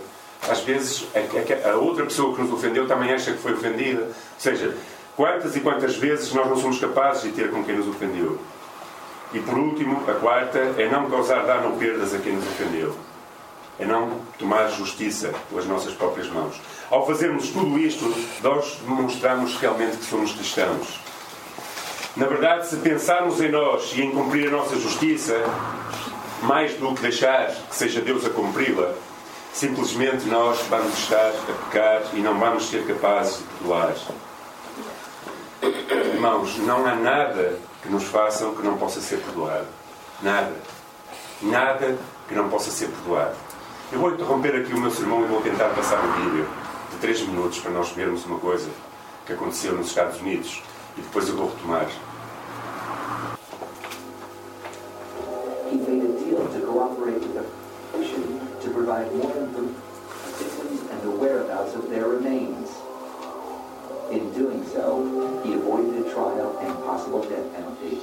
às 0.49 0.61
vezes 0.61 1.07
a, 1.13 1.69
a 1.69 1.75
outra 1.75 2.05
pessoa 2.05 2.35
que 2.35 2.41
nos 2.41 2.51
ofendeu 2.51 2.87
também 2.87 3.13
acha 3.13 3.33
que 3.33 3.39
foi 3.39 3.53
ofendida. 3.53 4.03
Ou 4.03 4.13
seja, 4.37 4.75
quantas 5.15 5.55
e 5.55 5.59
quantas 5.59 5.95
vezes 5.95 6.33
nós 6.33 6.47
não 6.47 6.57
somos 6.57 6.79
capazes 6.79 7.23
de 7.23 7.31
ter 7.31 7.51
com 7.51 7.63
quem 7.63 7.75
nos 7.75 7.87
ofendeu? 7.87 8.39
E 9.33 9.39
por 9.39 9.57
último, 9.57 10.03
a 10.09 10.13
quarta 10.13 10.57
é 10.77 10.87
não 10.89 11.09
causar 11.09 11.45
dano 11.45 11.71
ou 11.71 11.77
perdas 11.77 12.13
a 12.13 12.19
quem 12.19 12.33
nos 12.33 12.45
ofendeu. 12.45 12.95
É 13.79 13.85
não 13.85 14.21
tomar 14.39 14.69
justiça 14.69 15.33
pelas 15.49 15.65
nossas 15.65 15.93
próprias 15.93 16.29
mãos. 16.29 16.59
Ao 16.89 17.05
fazermos 17.05 17.49
tudo 17.49 17.77
isto, 17.77 18.05
nós 18.41 18.79
demonstramos 18.81 19.57
realmente 19.57 19.97
que 19.97 20.05
somos 20.05 20.31
cristãos. 20.31 20.99
Na 22.15 22.25
verdade, 22.25 22.67
se 22.67 22.77
pensarmos 22.77 23.39
em 23.41 23.51
nós 23.51 23.93
e 23.95 24.01
em 24.01 24.11
cumprir 24.11 24.47
a 24.47 24.51
nossa 24.51 24.75
justiça, 24.79 25.35
mais 26.41 26.73
do 26.75 26.95
que 26.95 27.01
deixar 27.01 27.47
que 27.47 27.75
seja 27.75 28.01
Deus 28.01 28.25
a 28.25 28.29
cumpri-la, 28.29 28.95
simplesmente 29.57 30.27
nós 30.27 30.61
vamos 30.69 30.93
estar 30.99 31.29
a 31.29 31.53
pecar 31.63 32.03
e 32.13 32.19
não 32.19 32.37
vamos 32.37 32.69
ser 32.69 32.85
capazes 32.85 33.39
de 33.39 33.43
perdoar. 33.45 33.95
Irmãos, 36.13 36.57
não 36.59 36.85
há 36.85 36.93
nada 36.93 37.57
que 37.81 37.89
nos 37.89 38.03
façam 38.03 38.53
que 38.53 38.61
não 38.61 38.77
possa 38.77 39.01
ser 39.01 39.17
perdoado. 39.17 39.65
Nada. 40.21 40.53
Nada 41.41 41.97
que 42.27 42.35
não 42.35 42.49
possa 42.49 42.69
ser 42.69 42.87
perdoado. 42.89 43.35
Eu 43.91 43.99
vou 43.99 44.11
interromper 44.11 44.55
aqui 44.57 44.73
o 44.73 44.79
meu 44.79 44.91
sermão 44.91 45.23
e 45.23 45.27
vou 45.27 45.41
tentar 45.41 45.69
passar 45.69 46.05
um 46.05 46.11
vídeo 46.11 46.47
de 46.91 46.97
3 46.97 47.21
minutos 47.21 47.57
para 47.57 47.71
nós 47.71 47.89
vermos 47.89 48.25
uma 48.25 48.37
coisa 48.37 48.69
que 49.25 49.33
aconteceu 49.33 49.73
nos 49.73 49.87
Estados 49.87 50.21
Unidos 50.21 50.61
e 50.95 51.01
depois 51.01 51.27
eu 51.29 51.35
vou 51.35 51.49
retomar. 51.49 51.87
Provide 58.77 59.11
more 59.15 59.35
information 59.35 59.81
and 60.91 61.01
the 61.01 61.09
whereabouts 61.09 61.73
of 61.73 61.89
their 61.89 62.07
remains. 62.07 62.69
In 64.11 64.31
doing 64.33 64.63
so, 64.67 65.41
he 65.43 65.53
avoided 65.53 66.05
a 66.05 66.13
trial 66.13 66.55
and 66.59 66.73
possible 66.85 67.23
death 67.23 67.53
penalty. 67.55 67.97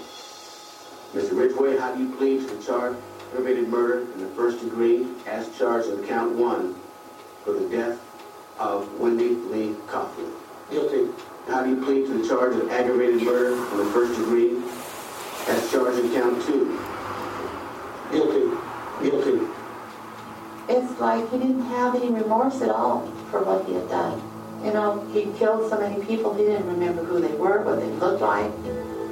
Mr. 1.15 1.39
Ridgway, 1.39 1.77
how 1.79 1.95
do 1.95 2.03
you 2.03 2.11
plead 2.17 2.41
to 2.41 2.57
the 2.57 2.63
charge 2.63 2.97
of 2.97 3.03
aggravated 3.31 3.69
murder 3.69 4.01
in 4.15 4.21
the 4.21 4.29
first 4.31 4.61
degree 4.65 5.07
as 5.29 5.57
charged 5.57 5.89
in 5.89 6.05
count 6.09 6.35
one 6.35 6.75
for 7.45 7.53
the 7.53 7.69
death 7.69 8.01
of 8.59 8.93
Wendy 8.99 9.29
Lee 9.29 9.77
Coughlin? 9.87 10.33
Guilty. 10.71 11.07
How 11.47 11.63
do 11.63 11.71
you 11.71 11.85
plead 11.85 12.07
to 12.07 12.19
the 12.19 12.29
charge 12.29 12.57
of 12.57 12.69
aggravated 12.71 13.23
murder 13.23 13.53
in 13.53 13.77
the 13.79 13.93
first 13.93 14.19
degree 14.19 14.61
as 15.47 15.71
charged 15.71 16.01
in 16.01 16.13
count 16.13 16.43
two? 16.43 16.77
Guilty. 18.11 18.51
Guilty 19.03 19.55
it's 20.67 20.94
like 21.05 21.31
he 21.31 21.37
didn't 21.37 21.67
have 21.67 21.95
any 21.95 22.11
remorse 22.11 22.63
at 22.63 22.71
all 22.71 23.07
for 23.31 23.45
what 23.45 23.67
he 23.67 23.75
had 23.75 23.89
done. 23.91 24.23
You 24.65 24.73
know, 24.73 25.07
he 25.13 25.31
killed 25.39 25.69
so 25.69 25.79
many 25.79 26.03
people, 26.07 26.33
he 26.33 26.45
didn't 26.45 26.67
remember 26.67 27.05
who 27.05 27.21
they 27.21 27.35
were, 27.35 27.63
what 27.63 27.79
they 27.79 27.89
looked 28.01 28.23
like. 28.23 28.51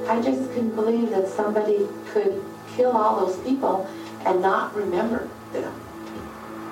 I 0.09 0.21
just 0.23 0.51
couldn't 0.53 0.75
believe 0.75 1.11
that 1.11 1.29
somebody 1.29 1.87
could 2.13 2.43
kill 2.75 2.93
all 2.93 3.27
those 3.27 3.39
people 3.45 3.87
and 4.25 4.41
not 4.41 4.75
remember 4.75 5.29
them. 5.53 5.75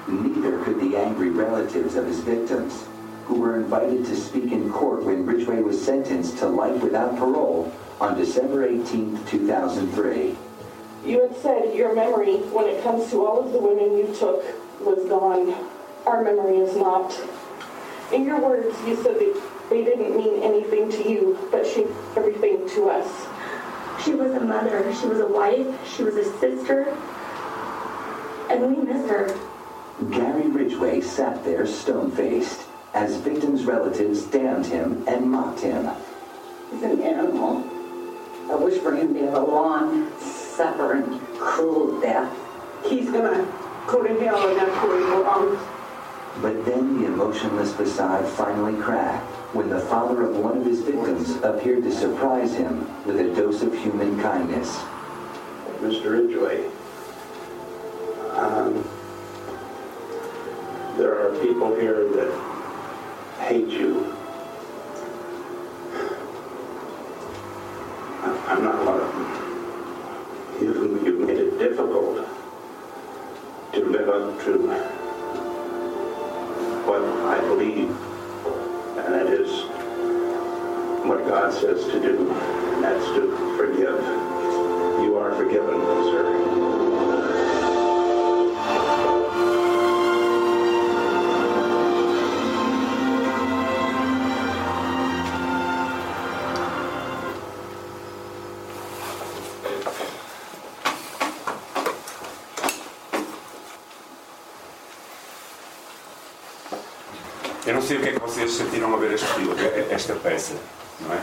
Neither 0.09 0.65
could 0.65 0.81
the 0.81 0.97
angry 0.97 1.29
relatives 1.29 1.97
of 1.97 2.07
his 2.07 2.21
victims, 2.21 2.87
who 3.27 3.39
were 3.39 3.57
invited 3.57 4.07
to 4.07 4.17
speak 4.17 4.51
in 4.51 4.73
court 4.73 5.05
when 5.05 5.27
Ridgway 5.27 5.61
was 5.61 5.81
sentenced 5.85 6.39
to 6.39 6.49
life 6.49 6.83
without 6.83 7.17
parole 7.19 7.71
on 8.01 8.17
December 8.17 8.65
18, 8.65 9.25
2003. 9.27 10.37
You 11.05 11.21
had 11.21 11.37
said 11.37 11.75
your 11.75 11.95
memory, 11.95 12.37
when 12.57 12.67
it 12.67 12.83
comes 12.83 13.11
to 13.11 13.27
all 13.27 13.45
of 13.45 13.53
the 13.53 13.59
women 13.59 13.99
you 13.99 14.15
took, 14.19 14.43
was 14.85 15.09
gone. 15.09 15.55
Our 16.07 16.23
memory 16.23 16.59
is 16.59 16.77
not. 16.77 17.19
In 18.13 18.25
your 18.25 18.41
words, 18.41 18.77
you 18.87 18.97
said 18.97 19.15
that 19.15 19.43
they 19.71 19.85
didn't 19.85 20.17
mean 20.17 20.43
anything 20.43 20.91
to 20.91 21.09
you, 21.09 21.49
but 21.51 21.67
she 21.67 21.87
everything 22.17 22.69
to 22.71 22.91
us. 22.91 23.27
She 24.05 24.15
was 24.15 24.33
a 24.33 24.41
mother, 24.41 24.93
she 24.95 25.07
was 25.07 25.21
a 25.21 25.27
wife, 25.27 25.67
she 25.95 26.03
was 26.03 26.17
a 26.17 26.25
sister, 26.39 26.97
and 28.51 28.77
we 28.77 28.83
miss 28.83 29.09
her. 29.11 29.39
Gary 30.11 30.49
Ridgway 30.49 31.03
sat 31.03 31.45
there 31.45 31.67
stone-faced 31.67 32.63
as 32.95 33.17
victims' 33.17 33.65
relatives 33.65 34.23
damned 34.25 34.67
him 34.67 35.05
and 35.07 35.31
mocked 35.31 35.61
him. 35.61 35.89
He's 36.71 36.83
an 36.83 37.03
animal. 37.03 37.63
I 38.51 38.55
wish 38.57 38.81
for 38.81 38.97
him 38.97 39.15
to 39.15 39.21
have 39.27 39.35
a 39.35 39.41
long, 39.41 40.11
suffering, 40.19 41.21
cruel 41.39 42.01
death. 42.01 42.35
He's 42.85 43.11
gonna 43.11 43.45
but 46.41 46.65
then 46.65 47.01
the 47.01 47.07
emotionless 47.07 47.75
facade 47.75 48.27
finally 48.35 48.81
cracked 48.81 49.27
when 49.55 49.69
the 49.69 49.81
father 49.81 50.23
of 50.23 50.37
one 50.37 50.59
of 50.59 50.65
his 50.65 50.81
victims 50.81 51.37
appeared 51.43 51.83
to 51.83 51.93
surprise 51.93 52.55
him 52.55 52.87
with 53.05 53.19
a 53.19 53.35
dose 53.35 53.63
of 53.63 53.75
human 53.75 54.21
kindness. 54.21 54.79
Mr. 55.81 56.13
Ridgway, 56.13 56.71
um, 58.37 58.85
there 60.97 61.19
are 61.19 61.37
people 61.41 61.75
here 61.75 62.09
that 62.11 62.31
hate 63.41 63.69
you. 63.69 64.15
Eu 107.71 107.75
não 107.75 107.83
sei 107.83 107.99
o 107.99 108.01
que 108.01 108.09
é 108.09 108.13
que 108.15 108.19
vocês 108.19 108.51
sentiram 108.51 108.93
a 108.93 108.97
ver 108.97 109.13
este 109.13 109.27
filme, 109.29 109.55
esta 109.91 110.13
peça, 110.17 110.55
não 111.03 111.15
é? 111.15 111.21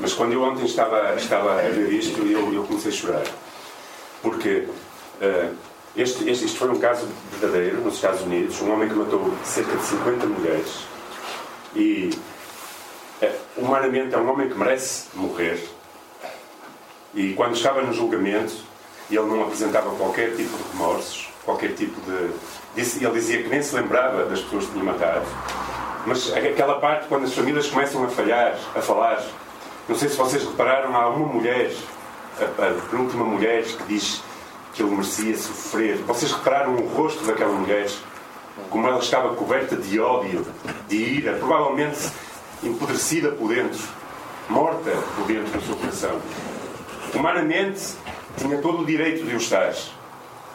Mas 0.00 0.12
quando 0.12 0.32
eu 0.32 0.42
ontem 0.42 0.64
estava, 0.64 1.14
estava 1.14 1.52
a 1.52 1.68
ver 1.68 1.88
isto, 1.92 2.20
eu, 2.20 2.52
eu 2.52 2.64
comecei 2.64 2.90
a 2.90 2.94
chorar. 2.94 3.22
Porque 4.20 4.66
uh, 5.22 5.54
este, 5.96 6.28
este, 6.28 6.46
isto 6.46 6.58
foi 6.58 6.68
um 6.70 6.80
caso 6.80 7.06
verdadeiro 7.30 7.80
nos 7.80 7.94
Estados 7.94 8.22
Unidos, 8.22 8.60
um 8.60 8.72
homem 8.72 8.88
que 8.88 8.94
matou 8.96 9.32
cerca 9.44 9.76
de 9.76 9.84
50 9.84 10.26
mulheres 10.26 10.80
e 11.76 12.10
uh, 13.22 13.32
humanamente 13.56 14.16
é 14.16 14.18
um 14.18 14.28
homem 14.28 14.48
que 14.48 14.58
merece 14.58 15.04
morrer. 15.14 15.64
E 17.14 17.34
quando 17.34 17.54
estava 17.54 17.82
no 17.82 17.92
julgamento, 17.92 18.52
ele 19.08 19.26
não 19.26 19.44
apresentava 19.44 19.94
qualquer 19.94 20.34
tipo 20.34 20.56
de 20.56 20.72
remorsos, 20.72 21.28
qualquer 21.44 21.72
tipo 21.74 22.00
de. 22.00 22.32
Ele 22.76 23.12
dizia 23.12 23.44
que 23.44 23.48
nem 23.48 23.62
se 23.62 23.76
lembrava 23.76 24.24
das 24.24 24.40
pessoas 24.40 24.64
que 24.64 24.72
tinha 24.72 24.82
matado. 24.82 25.24
Mas 26.06 26.32
aquela 26.34 26.78
parte, 26.78 27.08
quando 27.08 27.24
as 27.24 27.34
famílias 27.34 27.66
começam 27.68 28.04
a 28.04 28.08
falhar, 28.08 28.58
a 28.74 28.80
falar, 28.80 29.24
não 29.88 29.96
sei 29.96 30.08
se 30.08 30.16
vocês 30.16 30.44
repararam, 30.44 30.94
há 30.94 31.08
uma 31.08 31.26
mulher, 31.26 31.70
a, 32.38 32.44
a 32.44 32.88
penúltima 32.90 33.24
mulher, 33.24 33.62
que 33.62 33.82
diz 33.84 34.22
que 34.74 34.82
ele 34.82 34.90
merecia 34.90 35.36
sofrer. 35.36 35.96
Vocês 35.98 36.32
repararam 36.32 36.74
o 36.74 36.88
rosto 36.88 37.24
daquela 37.24 37.52
mulher? 37.52 37.88
Como 38.70 38.86
ela 38.86 38.98
estava 38.98 39.34
coberta 39.34 39.76
de 39.76 39.98
ódio, 39.98 40.46
de 40.88 40.96
ira, 40.96 41.38
provavelmente 41.38 42.10
empodrecida 42.62 43.30
por 43.32 43.48
dentro, 43.48 43.82
morta 44.48 44.90
por 45.16 45.26
dentro 45.26 45.58
do 45.58 45.66
seu 45.66 45.76
coração. 45.76 46.20
Humanamente, 47.14 47.94
tinha 48.36 48.58
todo 48.58 48.82
o 48.82 48.86
direito 48.86 49.24
de 49.24 49.34
o 49.34 49.38
estar. 49.38 49.72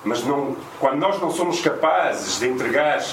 Mas 0.04 0.24
não, 0.24 0.56
quando 0.80 0.98
nós 0.98 1.20
não 1.20 1.32
somos 1.32 1.60
capazes 1.62 2.40
de 2.40 2.48
entregar 2.48 3.04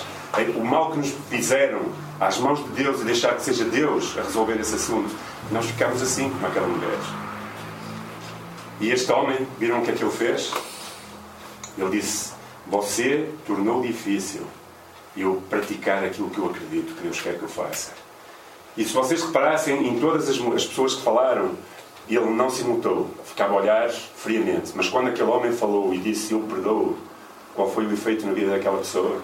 o 0.57 0.65
mal 0.65 0.93
que 0.93 0.99
nos 0.99 1.11
fizeram 1.31 1.81
às 2.21 2.39
mãos 2.39 2.63
de 2.63 2.71
Deus 2.71 3.01
e 3.01 3.05
deixar 3.05 3.35
que 3.35 3.43
seja 3.43 3.65
Deus 3.65 4.17
a 4.19 4.23
resolver 4.23 4.59
esse 4.61 4.75
assunto, 4.75 5.15
nós 5.51 5.67
ficamos 5.67 6.03
assim 6.03 6.31
como 6.31 6.47
aquela 6.47 6.67
mulher. 6.67 6.99
E 8.81 8.91
este 8.91 9.11
homem, 9.13 9.47
viram 9.59 9.81
o 9.81 9.85
que 9.85 9.91
é 9.91 9.95
que 9.95 10.03
ele 10.03 10.11
fez? 10.11 10.53
Ele 11.79 11.91
disse: 11.91 12.33
Você 12.67 13.31
tornou 13.47 13.83
difícil 13.83 14.43
eu 15.17 15.43
praticar 15.49 16.05
aquilo 16.05 16.29
que 16.31 16.39
eu 16.39 16.47
acredito 16.47 16.95
que 16.95 17.03
Deus 17.03 17.21
quer 17.21 17.39
que 17.39 17.43
eu 17.43 17.49
faça. 17.49 17.93
E 18.77 18.85
se 18.85 18.93
vocês 18.93 19.25
reparassem 19.25 19.89
em 19.89 19.99
todas 19.99 20.29
as, 20.29 20.39
as 20.39 20.67
pessoas 20.67 20.95
que 20.95 21.03
falaram, 21.03 21.53
ele 22.09 22.31
não 22.31 22.51
se 22.51 22.63
mutou, 22.63 23.11
ficava 23.25 23.55
a 23.55 23.57
olhar 23.57 23.89
friamente. 23.91 24.73
Mas 24.75 24.89
quando 24.89 25.09
aquele 25.09 25.31
homem 25.31 25.53
falou 25.53 25.95
e 25.95 25.99
disse: 25.99 26.33
Eu 26.33 26.41
perdoo, 26.41 26.99
qual 27.55 27.71
foi 27.71 27.87
o 27.87 27.93
efeito 27.93 28.27
na 28.27 28.33
vida 28.33 28.51
daquela 28.51 28.79
pessoa? 28.79 29.23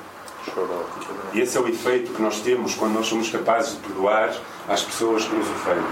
E 1.32 1.40
esse 1.40 1.56
é 1.56 1.60
o 1.60 1.68
efeito 1.68 2.12
que 2.12 2.20
nós 2.20 2.40
temos 2.40 2.74
quando 2.74 2.94
nós 2.94 3.06
somos 3.06 3.30
capazes 3.30 3.72
de 3.72 3.78
perdoar 3.78 4.34
às 4.68 4.82
pessoas 4.82 5.24
que 5.24 5.34
nos 5.34 5.48
ofendem. 5.48 5.84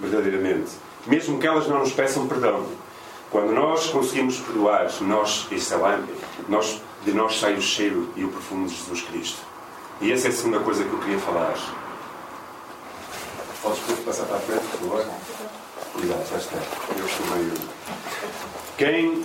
Verdadeiramente. 0.00 0.72
Mesmo 1.06 1.38
que 1.38 1.46
elas 1.46 1.66
não 1.68 1.80
nos 1.80 1.92
peçam 1.92 2.26
perdão. 2.26 2.66
Quando 3.30 3.52
nós 3.52 3.86
conseguimos 3.86 4.38
perdoar, 4.38 4.90
nós, 5.02 5.46
isso 5.50 5.74
é 5.74 6.00
nós, 6.48 6.80
de 7.04 7.12
nós 7.12 7.38
sai 7.38 7.54
o 7.54 7.62
cheiro 7.62 8.10
e 8.16 8.24
o 8.24 8.28
perfume 8.28 8.68
de 8.68 8.74
Jesus 8.74 9.00
Cristo. 9.02 9.38
E 10.00 10.12
essa 10.12 10.28
é 10.28 10.30
a 10.30 10.34
segunda 10.34 10.60
coisa 10.60 10.84
que 10.84 10.92
eu 10.92 10.98
queria 10.98 11.18
falar. 11.18 11.54
Podes 13.62 13.80
passar 14.04 14.24
para 14.24 14.36
a 14.36 14.40
frente, 14.40 14.62
por 14.62 14.78
favor? 14.80 15.06
Obrigado, 15.94 16.28
já 16.28 16.36
está. 16.36 16.56
Eu 16.98 17.06
estou 17.06 17.26
meio. 17.36 17.52
Quem 18.76 19.24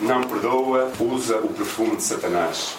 não 0.00 0.22
perdoa 0.22 0.92
usa 1.00 1.38
o 1.38 1.48
perfume 1.48 1.96
de 1.96 2.02
Satanás. 2.02 2.76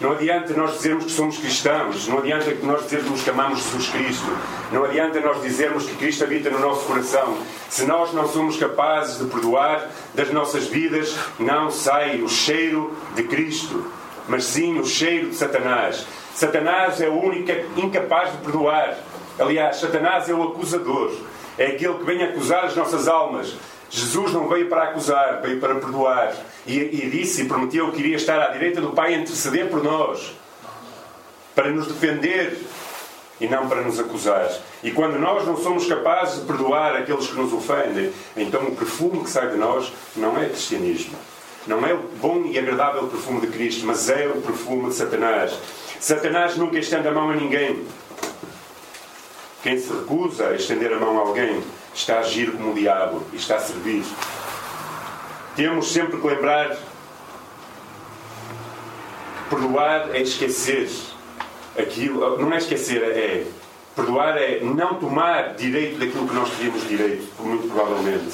Não 0.00 0.12
adianta 0.12 0.52
nós 0.54 0.74
dizermos 0.74 1.04
que 1.06 1.12
somos 1.12 1.38
cristãos, 1.38 2.06
não 2.06 2.18
adianta 2.18 2.54
nós 2.62 2.82
dizermos 2.82 3.22
que 3.22 3.30
amamos 3.30 3.60
Jesus 3.60 3.88
Cristo, 3.88 4.36
não 4.70 4.84
adianta 4.84 5.20
nós 5.20 5.40
dizermos 5.40 5.86
que 5.86 5.94
Cristo 5.94 6.24
habita 6.24 6.50
no 6.50 6.58
nosso 6.58 6.84
coração. 6.86 7.38
Se 7.70 7.86
nós 7.86 8.12
não 8.12 8.28
somos 8.28 8.56
capazes 8.56 9.18
de 9.18 9.24
perdoar 9.26 9.88
das 10.14 10.30
nossas 10.30 10.66
vidas, 10.66 11.16
não 11.38 11.70
sai 11.70 12.20
o 12.20 12.28
cheiro 12.28 12.94
de 13.14 13.22
Cristo, 13.22 13.86
mas 14.28 14.44
sim 14.44 14.78
o 14.78 14.84
cheiro 14.84 15.30
de 15.30 15.36
Satanás. 15.36 16.06
Satanás 16.34 17.00
é 17.00 17.08
o 17.08 17.22
único 17.22 17.50
incapaz 17.76 18.32
de 18.32 18.38
perdoar. 18.38 18.98
Aliás, 19.38 19.76
Satanás 19.76 20.28
é 20.28 20.34
o 20.34 20.42
acusador, 20.42 21.12
é 21.56 21.66
aquele 21.66 21.94
que 21.94 22.04
vem 22.04 22.22
acusar 22.22 22.64
as 22.64 22.76
nossas 22.76 23.08
almas. 23.08 23.54
Jesus 23.94 24.32
não 24.32 24.48
veio 24.48 24.70
para 24.70 24.84
acusar, 24.84 25.42
veio 25.42 25.60
para 25.60 25.74
perdoar. 25.74 26.34
E, 26.66 26.78
e, 26.78 27.10
disse 27.10 27.42
e 27.42 27.44
prometeu 27.44 27.92
que 27.92 28.00
iria 28.00 28.16
estar 28.16 28.40
à 28.40 28.48
direita 28.48 28.80
do 28.80 28.90
Pai 28.90 29.14
a 29.14 29.18
interceder 29.18 29.68
por 29.68 29.84
nós, 29.84 30.32
para 31.54 31.70
nos 31.70 31.86
defender 31.86 32.58
e 33.38 33.46
não 33.46 33.68
para 33.68 33.82
nos 33.82 34.00
acusar. 34.00 34.50
E 34.82 34.90
quando 34.92 35.18
nós 35.18 35.46
não 35.46 35.58
somos 35.58 35.86
capazes 35.86 36.40
de 36.40 36.46
perdoar 36.46 36.96
aqueles 36.96 37.26
que 37.26 37.34
nos 37.34 37.52
ofendem, 37.52 38.10
então 38.34 38.62
o 38.62 38.74
perfume 38.74 39.22
que 39.24 39.30
sai 39.30 39.50
de 39.50 39.56
nós 39.56 39.92
não 40.16 40.40
é 40.40 40.46
cristianismo. 40.46 41.14
Não 41.66 41.86
é 41.86 41.92
o 41.92 41.98
bom 42.20 42.44
e 42.46 42.58
agradável 42.58 43.06
perfume 43.08 43.42
de 43.42 43.48
Cristo, 43.48 43.84
mas 43.84 44.08
é 44.08 44.26
o 44.26 44.40
perfume 44.40 44.88
de 44.88 44.94
Satanás. 44.94 45.52
Satanás 46.00 46.56
nunca 46.56 46.78
estende 46.78 47.06
a 47.08 47.12
mão 47.12 47.30
a 47.30 47.36
ninguém. 47.36 47.84
Quem 49.62 49.78
se 49.78 49.92
recusa 49.92 50.48
a 50.48 50.56
estender 50.56 50.92
a 50.92 50.98
mão 50.98 51.18
a 51.18 51.20
alguém 51.20 51.62
está 51.94 52.16
a 52.16 52.20
agir 52.20 52.52
como 52.52 52.72
o 52.72 52.74
diabo 52.74 53.22
e 53.32 53.36
está 53.36 53.56
a 53.56 53.60
servir. 53.60 54.04
Temos 55.54 55.92
sempre 55.92 56.18
que 56.18 56.26
lembrar 56.26 56.76
perdoar 59.50 60.14
é 60.14 60.22
esquecer 60.22 60.88
aquilo, 61.78 62.38
não 62.38 62.52
é 62.52 62.58
esquecer, 62.58 63.02
é 63.02 63.46
perdoar 63.94 64.38
é 64.38 64.60
não 64.60 64.94
tomar 64.94 65.54
direito 65.54 65.98
daquilo 65.98 66.26
que 66.26 66.34
nós 66.34 66.50
teríamos 66.50 66.88
direito, 66.88 67.28
muito 67.40 67.68
provavelmente. 67.68 68.32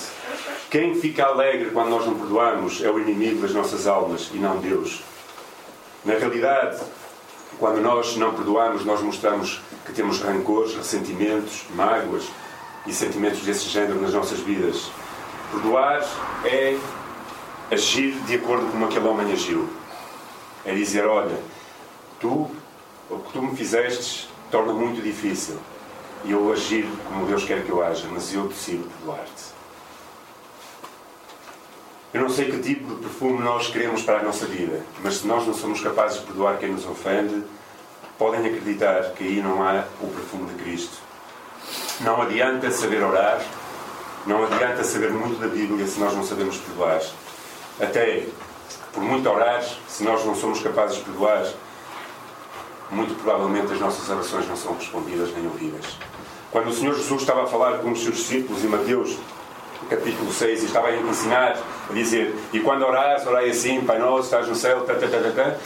Quem 0.70 0.94
fica 0.94 1.24
alegre 1.24 1.70
quando 1.70 1.88
nós 1.88 2.06
não 2.06 2.14
perdoamos 2.14 2.84
é 2.84 2.90
o 2.90 3.00
inimigo 3.00 3.40
das 3.40 3.52
nossas 3.52 3.86
almas 3.86 4.30
e 4.32 4.36
não 4.36 4.58
Deus. 4.58 5.02
Na 6.04 6.14
realidade, 6.14 6.80
quando 7.58 7.80
nós 7.80 8.16
não 8.16 8.34
perdoamos, 8.34 8.84
nós 8.84 9.02
mostramos 9.02 9.60
que 9.84 9.92
temos 9.92 10.20
rancores, 10.20 10.74
ressentimentos, 10.74 11.64
mágoas, 11.74 12.24
e 12.86 12.92
sentimentos 12.92 13.40
desse 13.40 13.68
género 13.68 14.00
nas 14.00 14.14
nossas 14.14 14.40
vidas. 14.40 14.90
Perdoar 15.50 16.04
é 16.44 16.78
agir 17.70 18.12
de 18.26 18.34
acordo 18.36 18.66
com 18.66 18.72
como 18.72 18.86
aquele 18.86 19.06
homem 19.06 19.32
agiu. 19.32 19.68
É 20.64 20.74
dizer: 20.74 21.06
Olha, 21.06 21.38
tu, 22.20 22.50
o 23.10 23.18
que 23.18 23.32
tu 23.32 23.42
me 23.42 23.56
fizeste, 23.56 24.28
torna 24.50 24.72
muito 24.72 25.02
difícil. 25.02 25.58
E 26.24 26.32
eu 26.32 26.52
agir 26.52 26.86
como 27.06 27.26
Deus 27.26 27.44
quer 27.44 27.64
que 27.64 27.70
eu 27.70 27.82
haja, 27.82 28.08
mas 28.10 28.34
eu 28.34 28.48
decido 28.48 28.84
perdoar-te. 28.98 29.58
Eu 32.12 32.22
não 32.22 32.30
sei 32.30 32.50
que 32.50 32.58
tipo 32.58 32.94
de 32.94 33.02
perfume 33.02 33.40
nós 33.40 33.68
queremos 33.68 34.02
para 34.02 34.20
a 34.20 34.22
nossa 34.22 34.46
vida, 34.46 34.82
mas 35.02 35.18
se 35.18 35.26
nós 35.26 35.46
não 35.46 35.54
somos 35.54 35.80
capazes 35.80 36.20
de 36.20 36.26
perdoar 36.26 36.58
quem 36.58 36.72
nos 36.72 36.86
ofende, 36.86 37.44
podem 38.18 38.46
acreditar 38.46 39.12
que 39.12 39.24
aí 39.24 39.42
não 39.42 39.62
há 39.62 39.84
o 40.00 40.08
perfume 40.08 40.46
de 40.46 40.62
Cristo. 40.62 41.07
Não 42.00 42.22
adianta 42.22 42.70
saber 42.70 43.02
orar, 43.02 43.40
não 44.24 44.44
adianta 44.44 44.84
saber 44.84 45.10
muito 45.10 45.40
da 45.40 45.48
Bíblia 45.48 45.84
se 45.86 45.98
nós 45.98 46.14
não 46.14 46.22
sabemos 46.22 46.56
perdoar. 46.58 47.00
Até 47.80 48.26
por 48.92 49.02
muito 49.02 49.28
orar, 49.28 49.64
se 49.88 50.04
nós 50.04 50.24
não 50.24 50.34
somos 50.36 50.60
capazes 50.60 50.98
de 50.98 51.02
perdoar, 51.02 51.44
muito 52.90 53.14
provavelmente 53.22 53.72
as 53.72 53.80
nossas 53.80 54.08
orações 54.08 54.46
não 54.48 54.56
são 54.56 54.74
respondidas 54.74 55.32
nem 55.34 55.46
ouvidas. 55.46 55.84
Quando 56.52 56.68
o 56.68 56.72
Senhor 56.72 56.94
Jesus 56.94 57.20
estava 57.20 57.42
a 57.42 57.46
falar 57.46 57.78
com 57.78 57.90
os 57.90 58.02
seus 58.02 58.16
discípulos 58.16 58.64
em 58.64 58.68
Mateus 58.68 59.16
capítulo 59.88 60.32
6 60.32 60.62
e 60.62 60.66
estava 60.66 60.88
a 60.88 60.96
ensinar, 60.96 61.56
a 61.88 61.92
dizer, 61.92 62.34
e 62.52 62.60
quando 62.60 62.82
orares, 62.82 63.26
orai 63.26 63.50
assim, 63.50 63.80
Pai 63.82 63.98
Nosso, 63.98 64.24
estás 64.24 64.48
no 64.48 64.54
céu, 64.54 64.82
tá, 64.82 64.94
tá, 64.94 65.06
tá, 65.08 65.18
tá, 65.18 65.30
tá, 65.30 65.56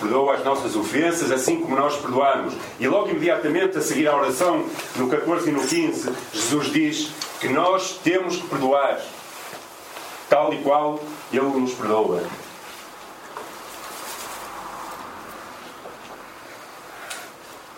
perdoa 0.00 0.34
as 0.34 0.44
nossas 0.44 0.76
ofensas, 0.76 1.30
assim 1.30 1.60
como 1.60 1.76
nós 1.76 1.96
perdoamos. 1.96 2.54
E 2.78 2.88
logo 2.88 3.10
imediatamente 3.10 3.78
a 3.78 3.80
seguir 3.80 4.08
a 4.08 4.16
oração, 4.16 4.64
no 4.96 5.08
14 5.08 5.48
e 5.48 5.52
no 5.52 5.66
15, 5.66 6.12
Jesus 6.32 6.72
diz 6.72 7.10
que 7.40 7.48
nós 7.48 7.98
temos 8.02 8.36
que 8.36 8.46
perdoar, 8.48 9.00
tal 10.28 10.52
e 10.52 10.58
qual 10.58 11.00
Ele 11.32 11.42
nos 11.42 11.72
perdoa. 11.72 12.22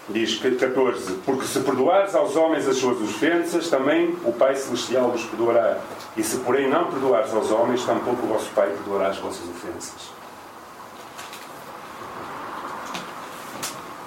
Diz 0.08 0.38
14: 0.38 1.12
Porque 1.24 1.46
se 1.46 1.60
perdoares 1.60 2.14
aos 2.14 2.34
homens 2.34 2.66
as 2.66 2.76
suas 2.76 3.00
ofensas, 3.00 3.68
também 3.68 4.16
o 4.24 4.32
Pai 4.32 4.56
Celestial 4.56 5.10
vos 5.10 5.24
perdoará. 5.24 5.78
E 6.16 6.24
se, 6.24 6.38
porém, 6.38 6.68
não 6.68 6.90
perdoares 6.90 7.32
aos 7.32 7.50
homens, 7.50 7.84
tampouco 7.84 8.26
o 8.26 8.28
vosso 8.28 8.50
Pai 8.50 8.68
perdoará 8.68 9.08
as 9.08 9.18
vossas 9.18 9.48
ofensas. 9.48 10.10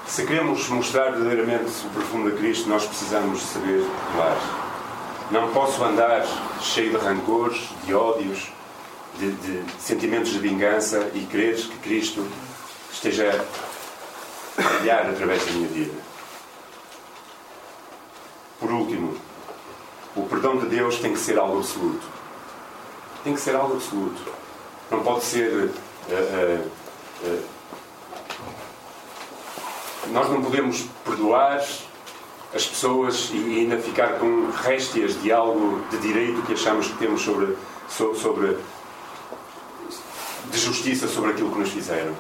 Se 0.05 0.25
queremos 0.25 0.67
mostrar 0.69 1.12
verdadeiramente 1.12 1.71
o 1.86 1.89
perfume 1.89 2.31
de 2.31 2.38
Cristo, 2.38 2.69
nós 2.69 2.86
precisamos 2.86 3.41
saber 3.41 3.84
perdoar. 4.08 4.38
Não 5.31 5.51
posso 5.51 5.84
andar 5.84 6.25
cheio 6.62 6.91
de 6.91 6.97
rancores, 6.97 7.69
de 7.84 7.93
ódios, 7.93 8.51
de, 9.17 9.31
de 9.31 9.63
sentimentos 9.79 10.31
de 10.31 10.39
vingança 10.39 11.10
e 11.13 11.21
querer 11.21 11.55
que 11.55 11.77
Cristo 11.79 12.25
esteja 12.91 13.43
a 14.86 15.02
brilhar 15.04 15.10
através 15.10 15.43
da 15.45 15.52
minha 15.52 15.67
vida. 15.67 16.00
Por 18.60 18.71
último, 18.71 19.17
o 20.15 20.24
perdão 20.24 20.58
de 20.58 20.67
Deus 20.67 21.00
tem 21.00 21.13
que 21.13 21.19
ser 21.19 21.38
algo 21.39 21.58
absoluto. 21.58 22.06
Tem 23.24 23.34
que 23.34 23.41
ser 23.41 23.56
algo 23.56 23.76
absoluto. 23.76 24.21
Não 24.91 25.02
pode 25.02 25.24
ser. 25.24 25.52
Uh, 25.52 25.71
uh, 26.10 26.69
uh, 27.24 27.43
nós 30.12 30.30
não 30.30 30.43
podemos 30.43 30.86
perdoar 31.04 31.65
as 32.54 32.67
pessoas 32.67 33.32
e 33.34 33.60
ainda 33.60 33.78
ficar 33.80 34.19
com 34.19 34.52
réstias 34.52 35.19
de 35.21 35.32
algo 35.32 35.82
de 35.89 35.98
direito 35.98 36.43
que 36.43 36.54
achamos 36.54 36.88
que 36.88 36.98
temos 36.98 37.21
sobre, 37.21 37.58
sobre 37.89 38.58
de 40.52 40.60
justiça 40.60 41.08
sobre 41.08 41.32
aquilo 41.32 41.52
que 41.52 41.60
nos 41.60 41.71
fizeram. 41.71 42.15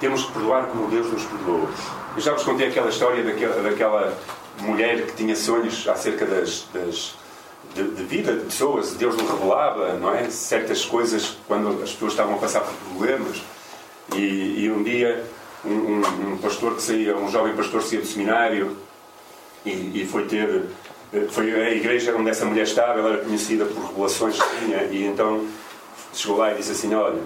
Temos 0.00 0.24
que 0.24 0.32
perdoar 0.32 0.66
como 0.68 0.88
Deus 0.88 1.12
nos 1.12 1.24
perdoou. 1.24 1.68
Eu 2.16 2.22
já 2.22 2.32
vos 2.32 2.42
contei 2.42 2.68
aquela 2.68 2.88
história 2.88 3.22
daquela, 3.22 3.62
daquela 3.62 4.18
mulher 4.60 5.06
que 5.06 5.12
tinha 5.12 5.36
sonhos 5.36 5.86
acerca 5.86 6.24
das, 6.24 6.66
das 6.72 7.14
de, 7.74 7.84
de, 7.84 8.02
vida 8.04 8.32
de 8.32 8.46
pessoas. 8.46 8.94
Deus 8.94 9.14
nos 9.14 9.30
revelava, 9.30 9.92
não 9.94 10.14
é? 10.14 10.30
Certas 10.30 10.86
coisas 10.86 11.36
quando 11.46 11.82
as 11.82 11.92
pessoas 11.92 12.12
estavam 12.12 12.34
a 12.36 12.38
passar 12.38 12.62
por 12.62 12.72
problemas. 12.88 13.42
E, 14.16 14.64
e 14.64 14.70
um 14.70 14.82
dia, 14.82 15.22
um, 15.64 15.70
um, 15.70 16.32
um, 16.32 16.38
pastor 16.38 16.76
que 16.76 16.82
saía, 16.82 17.14
um 17.14 17.30
jovem 17.30 17.54
pastor 17.54 17.82
saía 17.82 18.00
do 18.00 18.06
seminário 18.06 18.76
e, 19.66 20.02
e 20.02 20.08
foi 20.10 20.24
ter. 20.24 20.64
Foi 21.30 21.52
a 21.52 21.70
igreja 21.72 22.16
onde 22.16 22.30
essa 22.30 22.44
mulher 22.44 22.62
estava, 22.62 23.00
ela 23.00 23.10
era 23.10 23.18
conhecida 23.18 23.64
por 23.64 23.84
revelações 23.88 24.40
que 24.40 24.64
tinha, 24.64 24.84
e 24.84 25.04
então 25.04 25.44
chegou 26.14 26.38
lá 26.38 26.52
e 26.52 26.56
disse 26.56 26.70
assim: 26.70 26.94
Olha, 26.94 27.20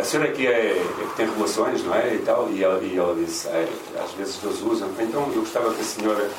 a 0.00 0.04
senhora 0.04 0.30
aqui 0.30 0.46
é, 0.46 0.70
é 0.70 1.06
que 1.10 1.16
tem 1.16 1.26
revelações, 1.26 1.82
não 1.82 1.94
é? 1.94 2.14
E, 2.14 2.18
tal, 2.18 2.48
e, 2.50 2.62
ela, 2.62 2.78
e 2.82 2.96
ela 2.96 3.14
disse: 3.14 3.48
é, 3.48 3.68
Às 4.02 4.12
vezes 4.12 4.36
Deus 4.36 4.62
usa. 4.62 4.86
Então 5.00 5.22
eu 5.34 5.40
gostava 5.40 5.72
que 5.74 5.80
a 5.80 5.84
senhora 5.84 6.30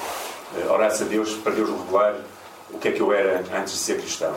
eh, 0.57 0.67
orasse 0.69 1.03
a 1.03 1.05
Deus 1.05 1.33
para 1.33 1.51
Deus 1.51 1.69
revelar 1.69 2.15
o 2.71 2.77
que 2.77 2.87
é 2.87 2.91
que 2.91 3.01
eu 3.01 3.11
era 3.11 3.43
antes 3.53 3.73
de 3.73 3.79
ser 3.79 3.97
cristão. 3.97 4.33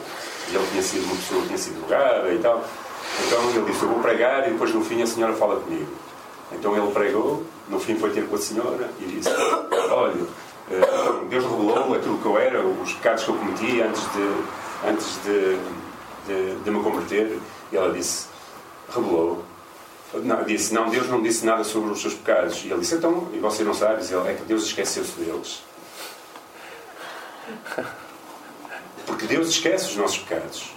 E 0.51 0.57
ele 0.57 0.67
tinha 0.73 0.83
sido 0.83 1.05
uma 1.05 1.17
pessoa, 1.17 1.47
tinha 1.47 1.59
sido 1.59 1.81
drogada 1.81 2.33
e 2.33 2.39
tal. 2.39 2.65
Então 3.27 3.51
ele 3.51 3.71
disse: 3.71 3.83
Eu 3.83 3.89
vou 3.89 4.01
pregar 4.01 4.49
e 4.49 4.53
depois 4.53 4.75
no 4.75 4.85
fim 4.85 5.01
a 5.03 5.07
senhora 5.07 5.35
fala 5.35 5.61
comigo. 5.61 5.93
Então 6.51 6.77
ele 6.77 6.91
pregou, 6.93 7.45
no 7.69 7.79
fim 7.79 7.95
foi 7.97 8.11
ter 8.11 8.27
com 8.27 8.35
a 8.35 8.39
senhora 8.39 8.91
e 9.01 9.05
disse: 9.05 9.31
Olha, 9.91 10.15
eh, 10.73 11.27
Deus 11.29 11.45
revelou 11.45 11.95
aquilo 11.95 12.19
que 12.19 12.27
eu 12.27 12.39
era, 12.39 12.67
os 12.67 12.93
pecados 12.95 13.23
que 13.23 13.31
eu 13.31 13.37
cometi 13.37 13.81
antes 13.81 14.03
de, 14.13 14.89
antes 14.89 15.19
de 15.23 15.59
de, 16.29 16.55
de 16.63 16.71
me 16.71 16.83
converter. 16.83 17.41
E 17.73 17.77
ela 17.77 17.93
disse, 17.93 18.27
revelou. 18.95 19.45
Não, 20.15 20.43
disse, 20.45 20.73
não, 20.73 20.89
Deus 20.89 21.09
não 21.09 21.23
disse 21.23 21.45
nada 21.45 21.65
sobre 21.65 21.91
os 21.91 22.01
seus 22.01 22.15
pecados. 22.15 22.65
E 22.65 22.69
ele 22.69 22.81
disse, 22.81 22.95
então, 22.95 23.29
e 23.33 23.39
você 23.39 23.63
não 23.63 23.75
sabe? 23.75 24.03
Ele, 24.03 24.29
é 24.29 24.35
que 24.35 24.43
Deus 24.45 24.65
esqueceu-se 24.65 25.13
deles. 25.21 25.63
Porque 29.07 29.27
Deus 29.27 29.49
esquece 29.49 29.87
os 29.87 29.97
nossos 29.97 30.19
pecados. 30.19 30.71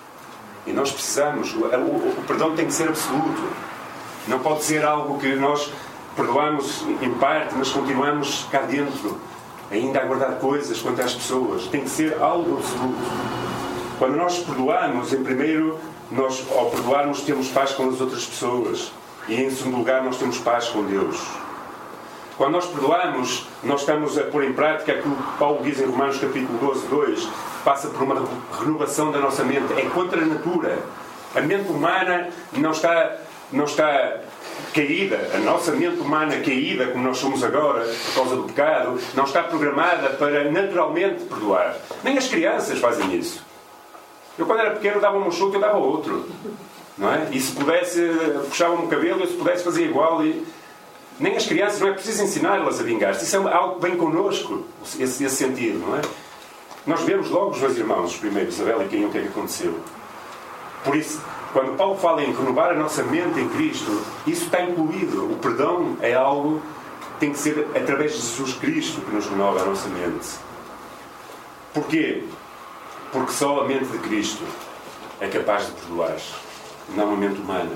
E 0.66 0.72
nós 0.74 0.92
precisamos, 0.92 1.54
o, 1.54 1.66
o, 1.66 2.20
o 2.20 2.24
perdão 2.28 2.56
tem 2.56 2.66
que 2.66 2.74
ser 2.74 2.90
absoluto. 2.90 3.42
Não 4.28 4.40
pode 4.40 4.64
ser 4.64 4.86
algo 4.86 5.18
que 5.20 5.34
nós 5.36 5.72
perdoamos 6.16 6.84
em 7.02 7.14
parte, 7.16 7.56
mas 7.56 7.70
continuamos 7.70 8.46
cá 8.52 8.62
dentro, 8.62 9.20
ainda 9.72 10.02
a 10.02 10.06
guardar 10.06 10.38
coisas 10.40 10.82
quanto 10.82 11.02
às 11.02 11.14
pessoas. 11.14 11.68
Tem 11.68 11.82
que 11.82 11.90
ser 11.90 12.22
algo 12.22 12.58
absoluto. 12.58 13.00
Quando 13.98 14.18
nós 14.18 14.40
perdoamos, 14.40 15.14
em 15.14 15.24
primeiro, 15.24 15.80
nós, 16.12 16.46
ao 16.52 16.70
perdoarmos, 16.70 17.22
temos 17.22 17.48
paz 17.50 17.72
com 17.72 17.90
as 17.90 18.02
outras 18.02 18.26
pessoas. 18.26 18.92
E 19.28 19.36
em 19.36 19.50
segundo 19.50 19.78
lugar, 19.78 20.04
nós 20.04 20.18
temos 20.18 20.38
paz 20.40 20.68
com 20.68 20.84
Deus. 20.84 21.18
Quando 22.38 22.54
nós 22.54 22.66
perdoamos, 22.66 23.46
nós 23.64 23.82
estamos 23.82 24.18
a 24.18 24.24
pôr 24.24 24.44
em 24.44 24.54
prática 24.54 24.94
aquilo 24.94 25.16
que 25.16 25.38
Paulo 25.38 25.60
diz 25.64 25.80
em 25.80 25.86
Romanos 25.86 26.18
capítulo 26.18 26.58
12, 26.60 26.88
2, 26.88 27.30
passa 27.64 27.88
por 27.90 28.02
uma 28.02 28.28
renovação 28.60 29.12
da 29.12 29.20
nossa 29.20 29.44
mente. 29.44 29.72
É 29.74 29.84
contra 29.90 30.22
a 30.22 30.26
natura. 30.26 30.80
A 31.36 31.42
mente 31.42 31.70
humana 31.70 32.30
não 32.54 32.72
está, 32.72 33.18
não 33.52 33.66
está 33.66 34.18
caída, 34.74 35.30
a 35.34 35.38
nossa 35.38 35.72
mente 35.72 36.00
humana 36.00 36.38
caída, 36.38 36.88
como 36.88 37.04
nós 37.04 37.18
somos 37.18 37.44
agora, 37.44 37.86
por 37.86 38.14
causa 38.16 38.36
do 38.36 38.44
pecado, 38.44 39.00
não 39.14 39.24
está 39.24 39.44
programada 39.44 40.10
para 40.10 40.50
naturalmente 40.50 41.24
perdoar. 41.26 41.76
Nem 42.04 42.18
as 42.18 42.28
crianças 42.28 42.80
fazem 42.80 43.14
isso. 43.16 43.51
Eu, 44.38 44.46
quando 44.46 44.60
era 44.60 44.72
pequeno, 44.72 45.00
dava 45.00 45.18
um 45.18 45.32
chute, 45.32 45.56
eu 45.56 45.62
dava 45.62 45.78
outro. 45.78 46.26
Não 46.98 47.12
é? 47.12 47.28
E 47.32 47.40
se 47.40 47.52
pudesse, 47.54 48.02
puxava-me 48.48 48.86
o 48.86 48.88
cabelo, 48.88 49.22
eu 49.22 49.28
se 49.28 49.34
pudesse 49.34 49.64
fazer 49.64 49.86
igual. 49.86 50.24
E... 50.26 50.46
Nem 51.20 51.36
as 51.36 51.46
crianças, 51.46 51.80
não 51.80 51.90
é 51.90 51.92
preciso 51.94 52.24
ensiná-las 52.24 52.80
a 52.80 52.84
vingar-se. 52.84 53.26
Isso 53.26 53.36
é 53.36 53.54
algo 53.54 53.76
que 53.76 53.82
vem 53.82 53.96
connosco, 53.96 54.66
esse, 55.00 55.24
esse 55.24 55.36
sentido, 55.36 55.80
não 55.80 55.98
é? 55.98 56.02
Nós 56.86 57.02
vemos 57.02 57.30
logo 57.30 57.52
os 57.52 57.60
dois 57.60 57.78
irmãos, 57.78 58.12
os 58.12 58.18
primeiros, 58.18 58.56
Isabel 58.56 58.84
e 58.84 58.88
quem 58.88 59.06
o 59.06 59.12
que 59.12 59.20
é 59.20 59.22
que 59.22 59.28
aconteceu. 59.28 59.80
Por 60.84 60.96
isso, 60.96 61.22
quando 61.54 61.78
Paulo 61.78 61.96
fala 61.98 62.24
em 62.24 62.34
renovar 62.34 62.72
a 62.72 62.74
nossa 62.74 63.04
mente 63.04 63.40
em 63.40 63.48
Cristo, 63.50 64.02
isso 64.26 64.46
está 64.46 64.64
incluído. 64.64 65.32
O 65.32 65.38
perdão 65.38 65.96
é 66.02 66.16
algo 66.16 66.60
que 67.02 67.20
tem 67.20 67.32
que 67.32 67.38
ser 67.38 67.68
através 67.76 68.14
de 68.14 68.18
Jesus 68.18 68.54
Cristo 68.56 69.02
que 69.02 69.14
nos 69.14 69.28
renova 69.28 69.62
a 69.62 69.66
nossa 69.66 69.88
mente. 69.90 70.28
Porquê? 71.74 72.24
Porque 73.12 73.32
só 73.34 73.62
a 73.62 73.68
mente 73.68 73.86
de 73.86 73.98
Cristo 74.00 74.44
é 75.20 75.28
capaz 75.28 75.66
de 75.66 75.74
perdoar, 75.74 76.18
não 76.96 77.14
a 77.14 77.18
mente 77.18 77.40
humana. 77.40 77.72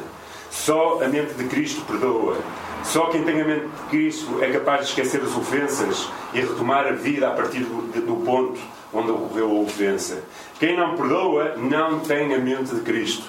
Só 0.49 1.03
a 1.03 1.07
mente 1.09 1.33
de 1.33 1.43
Cristo 1.45 1.81
perdoa. 1.85 2.37
Só 2.83 3.07
quem 3.07 3.23
tem 3.23 3.41
a 3.41 3.45
mente 3.45 3.65
de 3.65 3.89
Cristo 3.89 4.41
é 4.41 4.49
capaz 4.51 4.81
de 4.81 4.85
esquecer 4.87 5.21
as 5.21 5.35
ofensas 5.35 6.07
e 6.33 6.39
retomar 6.39 6.87
a 6.87 6.91
vida 6.91 7.27
a 7.27 7.31
partir 7.31 7.59
do, 7.59 7.81
do 8.01 8.15
ponto 8.23 8.59
onde 8.93 9.11
ocorreu 9.11 9.51
a 9.51 9.59
ofensa. 9.61 10.23
Quem 10.59 10.77
não 10.77 10.95
perdoa 10.95 11.55
não 11.57 11.99
tem 11.99 12.33
a 12.33 12.39
mente 12.39 12.73
de 12.73 12.81
Cristo. 12.81 13.25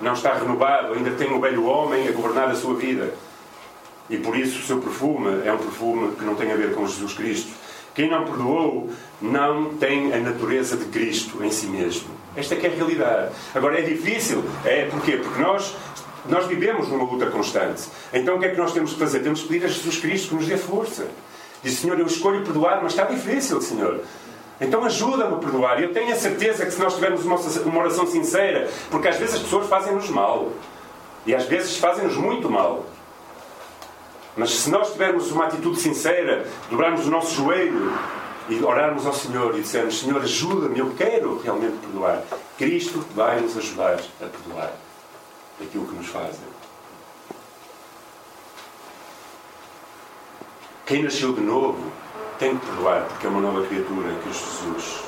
Não 0.00 0.12
está 0.12 0.34
renovado, 0.34 0.94
ainda 0.94 1.10
tem 1.12 1.32
o 1.32 1.40
velho 1.40 1.64
homem 1.64 2.08
a 2.08 2.12
governar 2.12 2.48
a 2.48 2.54
sua 2.54 2.74
vida. 2.74 3.12
E 4.08 4.16
por 4.16 4.36
isso 4.36 4.58
o 4.60 4.62
seu 4.62 4.78
perfume 4.78 5.42
é 5.44 5.52
um 5.52 5.58
perfume 5.58 6.14
que 6.14 6.24
não 6.24 6.34
tem 6.34 6.52
a 6.52 6.56
ver 6.56 6.74
com 6.74 6.86
Jesus 6.86 7.12
Cristo. 7.14 7.50
Quem 7.94 8.08
não 8.08 8.24
perdoou 8.24 8.90
não 9.20 9.74
tem 9.74 10.12
a 10.12 10.18
natureza 10.18 10.76
de 10.76 10.86
Cristo 10.86 11.44
em 11.44 11.50
si 11.50 11.66
mesmo. 11.66 12.08
Esta 12.34 12.54
é 12.54 12.66
é 12.66 12.66
a 12.66 12.74
realidade. 12.74 13.32
Agora 13.54 13.78
é 13.78 13.82
difícil. 13.82 14.42
É 14.64 14.86
porquê? 14.86 15.18
Porque 15.18 15.40
nós 15.40 15.74
nós 16.28 16.46
vivemos 16.46 16.88
numa 16.88 17.04
luta 17.04 17.26
constante. 17.26 17.82
Então 18.12 18.36
o 18.36 18.38
que 18.38 18.46
é 18.46 18.48
que 18.50 18.56
nós 18.56 18.72
temos 18.72 18.92
que 18.92 18.98
fazer? 18.98 19.20
Temos 19.20 19.42
que 19.42 19.48
pedir 19.48 19.64
a 19.64 19.68
Jesus 19.68 19.96
Cristo 19.98 20.28
que 20.28 20.34
nos 20.36 20.46
dê 20.46 20.56
força. 20.56 21.08
Diz, 21.62 21.78
Senhor, 21.78 21.98
eu 21.98 22.06
escolho 22.06 22.44
perdoar, 22.44 22.80
mas 22.82 22.92
está 22.92 23.04
difícil, 23.04 23.60
Senhor. 23.60 24.00
Então 24.60 24.84
ajuda-me 24.84 25.34
a 25.34 25.38
perdoar. 25.38 25.82
Eu 25.82 25.92
tenho 25.92 26.12
a 26.12 26.16
certeza 26.16 26.64
que 26.64 26.70
se 26.70 26.80
nós 26.80 26.94
tivermos 26.94 27.24
uma 27.24 27.78
oração 27.80 28.06
sincera, 28.06 28.68
porque 28.90 29.08
às 29.08 29.16
vezes 29.16 29.36
as 29.36 29.42
pessoas 29.42 29.66
fazem-nos 29.66 30.08
mal. 30.08 30.52
E 31.26 31.34
às 31.34 31.44
vezes 31.46 31.76
fazem-nos 31.76 32.16
muito 32.16 32.48
mal. 32.48 32.86
Mas 34.36 34.50
se 34.50 34.70
nós 34.70 34.92
tivermos 34.92 35.30
uma 35.30 35.46
atitude 35.46 35.78
sincera, 35.78 36.46
dobrarmos 36.70 37.06
o 37.06 37.10
nosso 37.10 37.34
joelho 37.34 37.92
e 38.48 38.62
orarmos 38.62 39.06
ao 39.06 39.12
Senhor 39.12 39.56
e 39.56 39.60
dissermos: 39.60 40.00
Senhor, 40.00 40.22
ajuda-me, 40.22 40.78
eu 40.78 40.90
quero 40.96 41.38
realmente 41.38 41.76
perdoar, 41.78 42.22
Cristo 42.56 43.04
vai 43.14 43.40
nos 43.40 43.56
ajudar 43.56 44.00
a 44.20 44.26
perdoar 44.26 44.72
aquilo 45.60 45.86
que 45.86 45.94
nos 45.94 46.06
fazem. 46.06 46.52
Quem 50.86 51.02
nasceu 51.02 51.32
de 51.32 51.40
novo 51.40 51.92
tem 52.38 52.56
que 52.56 52.66
perdoar, 52.66 53.02
porque 53.04 53.26
é 53.26 53.30
uma 53.30 53.40
nova 53.40 53.66
criatura 53.66 54.10
em 54.10 54.18
Cristo 54.22 54.46
Jesus. 54.64 55.00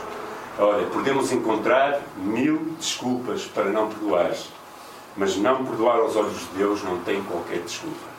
Olha, 0.59 0.87
podemos 0.87 1.33
encontrar 1.33 2.01
mil 2.17 2.59
desculpas 2.79 3.45
para 3.45 3.71
não 3.71 3.89
perdoar, 3.89 4.33
mas 5.17 5.37
não 5.37 5.65
perdoar 5.65 5.97
aos 5.97 6.15
olhos 6.15 6.39
de 6.39 6.59
Deus 6.59 6.83
não 6.85 7.01
tem 7.01 7.23
qualquer 7.25 7.61
desculpa. 7.61 8.14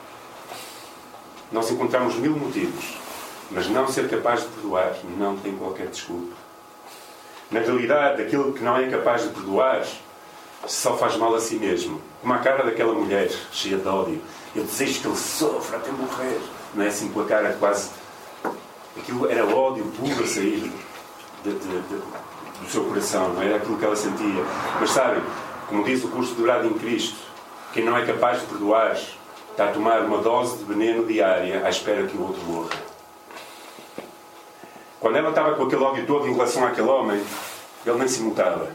Nós 1.52 1.70
encontramos 1.70 2.16
mil 2.16 2.32
motivos, 2.32 2.96
mas 3.50 3.68
não 3.68 3.86
ser 3.88 4.08
capaz 4.08 4.42
de 4.42 4.48
perdoar 4.48 4.94
não 5.18 5.36
tem 5.36 5.56
qualquer 5.56 5.86
desculpa. 5.88 6.34
Na 7.50 7.60
realidade, 7.60 8.22
aquele 8.22 8.52
que 8.52 8.62
não 8.62 8.76
é 8.76 8.88
capaz 8.88 9.22
de 9.22 9.28
perdoar 9.28 9.86
só 10.66 10.96
faz 10.96 11.16
mal 11.16 11.34
a 11.34 11.40
si 11.40 11.56
mesmo. 11.56 12.02
Como 12.20 12.32
a 12.32 12.38
cara 12.38 12.64
daquela 12.64 12.92
mulher 12.92 13.30
cheia 13.52 13.76
de 13.76 13.86
ódio. 13.86 14.20
Eu 14.54 14.64
desejo 14.64 15.00
que 15.00 15.06
ele 15.06 15.16
sofra 15.16 15.76
até 15.76 15.92
morrer. 15.92 16.40
Não 16.74 16.84
é 16.84 16.88
assim 16.88 17.08
com 17.12 17.20
a 17.20 17.24
cara 17.24 17.52
quase 17.60 17.90
Aquilo 18.96 19.30
era 19.30 19.44
ódio 19.44 19.84
puro 19.98 20.24
a 20.24 20.26
sair 20.26 20.72
de, 21.44 21.52
de, 21.52 21.58
de, 21.58 21.96
do 22.60 22.70
seu 22.70 22.84
coração, 22.84 23.28
não 23.34 23.42
era 23.42 23.56
aquilo 23.56 23.76
que 23.76 23.84
ela 23.84 23.94
sentia. 23.94 24.42
Mas 24.80 24.90
sabem, 24.90 25.22
como 25.68 25.84
diz 25.84 26.02
o 26.02 26.08
curso 26.08 26.34
de 26.34 26.66
em 26.66 26.72
Cristo, 26.78 27.18
quem 27.72 27.84
não 27.84 27.96
é 27.96 28.06
capaz 28.06 28.40
de 28.40 28.46
perdoar 28.46 28.98
está 29.56 29.70
a 29.70 29.72
tomar 29.72 30.02
uma 30.02 30.18
dose 30.18 30.58
de 30.58 30.64
veneno 30.64 31.06
diária 31.06 31.64
à 31.64 31.70
espera 31.70 32.06
que 32.06 32.14
o 32.14 32.26
outro 32.26 32.42
morra. 32.42 32.76
Quando 35.00 35.16
ela 35.16 35.30
estava 35.30 35.54
com 35.54 35.62
aquele 35.62 35.82
ódio 35.82 36.06
todo 36.06 36.28
em 36.28 36.34
relação 36.34 36.66
àquele 36.66 36.88
homem, 36.88 37.24
ele 37.86 37.98
nem 37.98 38.06
se 38.06 38.20
mutava. 38.20 38.68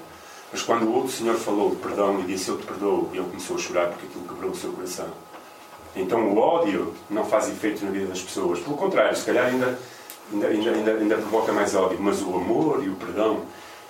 Mas 0.52 0.64
quando 0.64 0.88
o 0.88 0.96
outro 0.96 1.12
senhor 1.12 1.36
falou 1.36 1.70
de 1.70 1.76
perdão 1.76 2.20
e 2.20 2.24
disse 2.24 2.50
eu 2.50 2.58
te 2.58 2.66
perdoo, 2.66 3.12
ele 3.14 3.24
começou 3.26 3.58
a 3.58 3.60
chorar 3.60 3.90
porque 3.90 4.08
aquilo 4.08 4.28
quebrou 4.28 4.50
o 4.50 4.56
seu 4.56 4.72
coração. 4.72 5.06
Então 5.96 6.28
o 6.30 6.40
ódio 6.40 6.96
não 7.12 7.26
faz 7.26 7.48
efeito 7.48 7.86
na 7.86 7.92
vida 7.92 8.08
das 8.08 8.22
pessoas. 8.24 8.60
Pelo 8.60 8.76
contrário, 8.76 9.16
se 9.16 9.24
calhar 9.24 9.46
ainda, 9.46 9.78
ainda, 10.34 10.48
ainda, 10.48 10.72
ainda, 10.72 10.92
ainda 10.94 11.16
provoca 11.18 11.54
mais 11.54 11.76
ódio. 11.76 12.00
Mas 12.02 12.24
o 12.24 12.36
amor 12.36 12.84
e 12.84 12.90
o 12.90 12.96
perdão, 12.96 13.42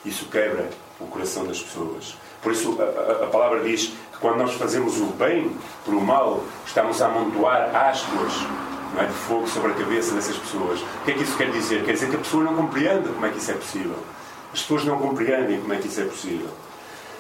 isso 0.04 0.26
quebra 0.26 0.70
o 1.00 1.06
coração 1.06 1.46
das 1.46 1.62
pessoas. 1.62 2.18
Por 2.42 2.52
isso 2.52 2.78
a, 2.80 3.24
a, 3.26 3.28
palavra 3.28 3.60
diz 3.62 3.94
que 4.12 4.18
quando 4.20 4.38
nós 4.38 4.54
fazemos 4.54 5.00
o 5.00 5.06
bem 5.06 5.52
por 5.86 5.94
o 5.94 6.02
mal, 6.02 6.44
estamos 6.66 7.02
a 7.02 7.08
amontoar 7.08 7.76
ascuas 7.76 8.34
é, 8.98 9.06
de 9.06 9.14
fogo 9.14 9.48
sobre 9.48 9.72
a 9.72 9.76
cabeça 9.76 10.14
dessas 10.14 10.36
pessoas. 10.38 10.82
O 10.82 11.06
que 11.06 11.12
é 11.12 11.14
que 11.14 11.24
isso 11.24 11.38
quer 11.38 11.52
dizer? 11.52 11.84
Quer 11.84 11.94
dizer 11.94 12.10
que 12.10 12.16
a 12.16 12.20
pessoa 12.20 12.44
não 12.44 12.56
compreende 12.56 13.10
como 13.10 13.26
é 13.26 13.30
que 13.30 13.38
isso 13.38 13.52
é 13.52 13.54
possível. 13.54 13.96
As 14.54 14.62
pessoas 14.62 14.84
não 14.86 14.98
compreendem 14.98 15.62
como 15.62 15.74
é 15.74 15.78
que 15.78 15.88
isso 15.88 16.02
é 16.02 16.06
possível. 16.06 16.50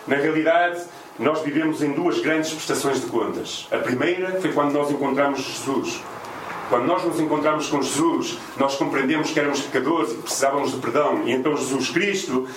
Na 0.07 0.15
realidade, 0.15 0.83
nós 1.19 1.41
vivemos 1.41 1.83
em 1.83 1.91
duas 1.91 2.19
grandes 2.19 2.51
prestações 2.51 2.99
de 2.99 3.07
contas. 3.07 3.67
A 3.71 3.77
primeira 3.77 4.41
foi 4.41 4.51
quando 4.51 4.73
nós 4.73 4.89
encontramos 4.89 5.39
Jesus. 5.41 6.01
Quando 6.67 6.85
nós 6.85 7.03
nos 7.03 7.19
encontramos 7.19 7.67
com 7.67 7.81
Jesus, 7.81 8.37
nós 8.57 8.75
compreendemos 8.75 9.29
que 9.29 9.39
éramos 9.39 9.61
pecadores 9.61 10.13
e 10.13 10.15
precisávamos 10.15 10.71
de 10.71 10.77
perdão. 10.77 11.23
E 11.25 11.31
então 11.31 11.55
Jesus 11.55 11.89
Cristo 11.89 12.47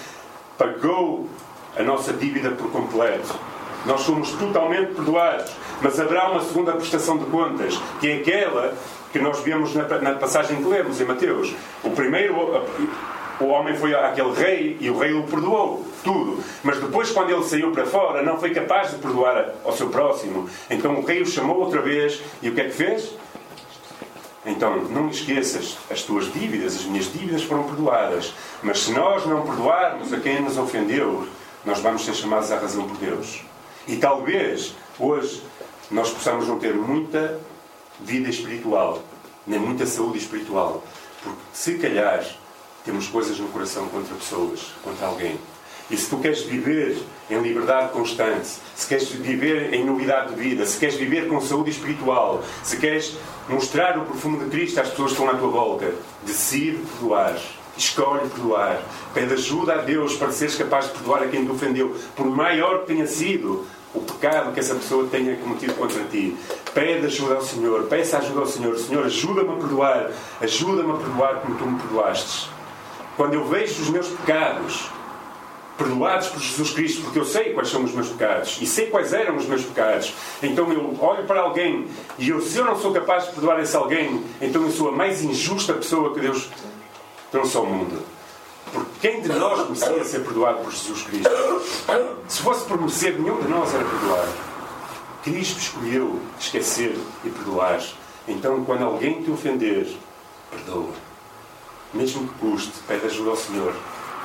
pagou 0.57 1.29
a 1.77 1.83
nossa 1.83 2.13
dívida 2.13 2.51
por 2.51 2.71
completo. 2.71 3.35
Nós 3.87 4.01
somos 4.01 4.31
totalmente 4.33 4.95
perdoados. 4.95 5.53
Mas 5.83 5.99
haverá 6.01 6.31
uma 6.31 6.41
segunda 6.41 6.73
prestação 6.73 7.19
de 7.19 7.27
contas, 7.27 7.79
que 8.01 8.09
é 8.09 8.17
aquela 8.17 8.75
que 9.13 9.19
nós 9.19 9.41
vemos 9.41 9.75
na, 9.75 9.87
na 9.99 10.15
passagem 10.15 10.57
que 10.57 10.69
lemos 10.69 11.01
em 11.01 11.05
Mateus. 11.05 11.55
O 11.83 11.91
primeiro, 11.91 12.65
o 13.41 13.47
homem 13.47 13.77
foi 13.77 13.95
àquele 13.95 14.33
rei 14.33 14.77
e 14.81 14.89
o 14.89 14.99
rei 14.99 15.13
o 15.13 15.25
perdoou 15.25 15.85
tudo. 16.03 16.43
Mas 16.63 16.81
depois, 16.81 17.11
quando 17.11 17.31
ele 17.31 17.45
saiu 17.45 17.71
para 17.73 17.85
fora, 17.85 18.23
não 18.23 18.39
foi 18.39 18.51
capaz 18.51 18.91
de 18.93 18.97
perdoar 18.99 19.55
ao 19.65 19.73
seu 19.73 19.89
próximo. 19.89 20.49
Então 20.71 20.95
o 20.95 21.05
rei 21.05 21.23
o 21.23 21.27
chamou 21.27 21.59
outra 21.59 21.83
vez 21.83 22.23
e 22.41 22.49
o 22.49 22.55
que 22.55 22.61
é 22.61 22.65
que 22.65 22.73
fez? 22.73 23.13
Então, 24.47 24.77
não 24.91 25.09
esqueças, 25.09 25.79
as 25.91 26.03
tuas 26.03 26.31
dívidas, 26.31 26.77
as 26.77 26.85
minhas 26.85 27.11
dívidas 27.11 27.43
foram 27.43 27.63
perdoadas. 27.65 28.35
Mas 28.63 28.81
se 28.81 28.93
nós 28.93 29.25
não 29.27 29.43
perdoarmos 29.43 30.13
a 30.13 30.21
quem 30.21 30.43
nos 30.43 30.59
ofendeu, 30.59 31.27
nós 31.65 31.81
vamos 31.81 32.05
ser 32.05 32.15
chamados 32.15 32.53
à 32.53 32.59
razão 32.59 32.87
por 32.87 32.97
Deus. 32.99 33.43
E 33.87 33.97
talvez 33.97 34.75
hoje 34.99 35.43
nós 35.91 36.11
possamos 36.11 36.49
não 36.49 36.59
ter 36.59 36.75
muita 36.75 37.41
vida 38.01 38.29
espiritual, 38.29 39.03
nem 39.47 39.59
muita 39.59 39.87
saúde 39.87 40.19
espiritual. 40.19 40.83
Porque 41.23 41.41
se 41.53 41.79
calhar 41.79 42.25
temos 42.85 43.09
coisas 43.09 43.39
no 43.39 43.49
coração 43.49 43.89
contra 43.89 44.15
pessoas, 44.15 44.61
contra 44.83 45.07
alguém. 45.07 45.39
E 45.91 45.97
se 45.97 46.09
tu 46.09 46.17
queres 46.19 46.43
viver 46.43 46.99
em 47.31 47.39
liberdade 47.41 47.93
constante, 47.93 48.49
se 48.75 48.87
queres 48.89 49.09
viver 49.11 49.75
em 49.75 49.85
novidade 49.85 50.35
de 50.35 50.41
vida, 50.41 50.65
se 50.65 50.79
queres 50.79 50.95
viver 50.95 51.29
com 51.29 51.41
saúde 51.41 51.71
espiritual, 51.71 52.43
se 52.63 52.79
queres 52.79 53.15
mostrar 53.49 53.99
o 53.99 54.07
perfume 54.07 54.45
de 54.45 54.51
Cristo 54.51 54.81
às 54.81 54.89
pessoas 54.89 55.13
que 55.13 55.21
estão 55.21 55.35
à 55.35 55.39
tua 55.39 55.49
volta, 55.49 55.93
decide 56.25 56.79
perdoar. 56.79 57.39
Escolhe 57.77 58.29
perdoar. 58.29 58.81
Pede 59.13 59.35
ajuda 59.35 59.75
a 59.75 59.79
Deus 59.79 60.17
para 60.17 60.31
seres 60.31 60.55
capaz 60.55 60.87
de 60.87 60.93
perdoar 60.93 61.23
a 61.23 61.29
quem 61.29 61.45
te 61.45 61.51
ofendeu, 61.51 61.97
por 62.17 62.27
maior 62.27 62.81
que 62.81 62.87
tenha 62.87 63.07
sido 63.07 63.67
o 63.95 64.01
pecado 64.01 64.53
que 64.53 64.61
essa 64.61 64.75
pessoa 64.75 65.07
tenha 65.11 65.37
cometido 65.37 65.75
contra 65.75 66.03
ti. 66.05 66.37
Pede 66.73 67.07
ajuda 67.07 67.35
ao 67.35 67.43
Senhor, 67.43 67.85
peça 67.85 68.19
ajuda 68.19 68.41
ao 68.41 68.47
Senhor. 68.47 68.77
Senhor, 68.79 69.07
ajuda-me 69.07 69.51
a 69.51 69.57
perdoar, 69.57 70.11
ajuda-me 70.41 70.93
a 70.93 70.97
perdoar 70.97 71.41
como 71.41 71.57
tu 71.57 71.67
me 71.67 71.79
perdoastes. 71.81 72.49
Quando 73.17 73.35
eu 73.35 73.45
vejo 73.47 73.83
os 73.83 73.91
meus 73.91 74.09
pecados 74.09 74.91
perdoados 75.77 76.29
por 76.29 76.41
Jesus 76.41 76.71
Cristo, 76.71 77.03
porque 77.03 77.19
eu 77.19 77.25
sei 77.25 77.53
quais 77.53 77.69
são 77.69 77.83
os 77.83 77.93
meus 77.93 78.09
pecados 78.09 78.59
e 78.61 78.67
sei 78.67 78.87
quais 78.87 79.13
eram 79.13 79.37
os 79.37 79.47
meus 79.47 79.65
pecados. 79.65 80.15
Então 80.43 80.73
eu 80.73 80.97
olho 81.01 81.25
para 81.25 81.41
alguém 81.41 81.89
e 82.19 82.29
eu, 82.29 82.41
se 82.41 82.59
eu 82.59 82.65
não 82.65 82.79
sou 82.79 82.93
capaz 82.93 83.27
de 83.27 83.33
perdoar 83.33 83.61
esse 83.61 83.75
alguém, 83.77 84.23
então 84.41 84.63
eu 84.63 84.71
sou 84.71 84.91
a 84.91 84.93
mais 84.93 85.23
injusta 85.23 85.75
pessoa 85.75 86.15
que 86.15 86.21
Deus 86.21 86.49
trouxe 87.35 87.57
ao 87.57 87.67
mundo. 87.67 88.01
Porque 88.73 88.91
quem 89.01 89.21
de 89.21 89.29
nós 89.31 89.69
merecia 89.69 90.05
ser 90.05 90.21
perdoado 90.21 90.63
por 90.63 90.71
Jesus 90.71 91.03
Cristo? 91.03 91.29
Se 92.29 92.43
fosse 92.43 92.65
por 92.67 92.79
merecer, 92.79 93.19
nenhum 93.19 93.43
de 93.43 93.49
nós 93.49 93.75
era 93.75 93.85
perdoado. 93.85 94.33
Cristo 95.25 95.59
escolheu 95.59 96.21
esquecer 96.39 96.97
e 97.25 97.31
perdoar. 97.31 97.83
Então, 98.29 98.65
quando 98.65 98.85
alguém 98.85 99.21
te 99.21 99.33
ofender, 99.33 99.97
perdoa. 100.49 100.93
Mesmo 101.93 102.29
que 102.29 102.35
custe, 102.39 102.73
pede 102.87 103.07
ajuda 103.07 103.31
ao 103.31 103.37
Senhor 103.37 103.75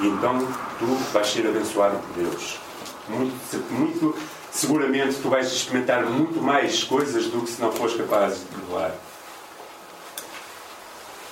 e 0.02 0.08
então 0.08 0.38
tu 0.78 0.86
vais 1.12 1.28
ser 1.28 1.48
abençoado 1.48 1.98
por 1.98 2.24
Deus. 2.24 2.60
Muito, 3.08 3.74
muito 3.74 4.16
seguramente 4.52 5.16
tu 5.20 5.30
vais 5.30 5.48
experimentar 5.52 6.06
muito 6.06 6.40
mais 6.40 6.84
coisas 6.84 7.26
do 7.26 7.42
que 7.42 7.50
se 7.50 7.60
não 7.60 7.72
fores 7.72 7.96
capaz 7.96 8.40
de 8.40 8.46
perdoar. 8.46 8.92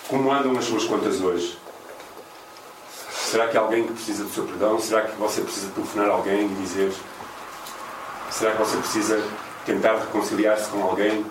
Como 0.07 0.31
andam 0.31 0.57
as 0.57 0.65
suas 0.65 0.85
contas 0.85 1.21
hoje? 1.21 1.57
Será 3.29 3.49
que 3.49 3.57
há 3.57 3.59
alguém 3.59 3.85
que 3.85 3.91
precisa 3.91 4.23
do 4.23 4.29
seu 4.29 4.45
perdão? 4.45 4.79
Será 4.79 5.01
que 5.01 5.17
você 5.17 5.41
precisa 5.41 5.69
telefonar 5.71 6.09
alguém 6.09 6.45
e 6.45 6.55
dizer? 6.61 6.93
Será 8.31 8.51
que 8.51 8.57
você 8.59 8.77
precisa 8.77 9.21
tentar 9.65 9.97
reconciliar-se 9.97 10.69
com 10.69 10.81
alguém? 10.81 11.25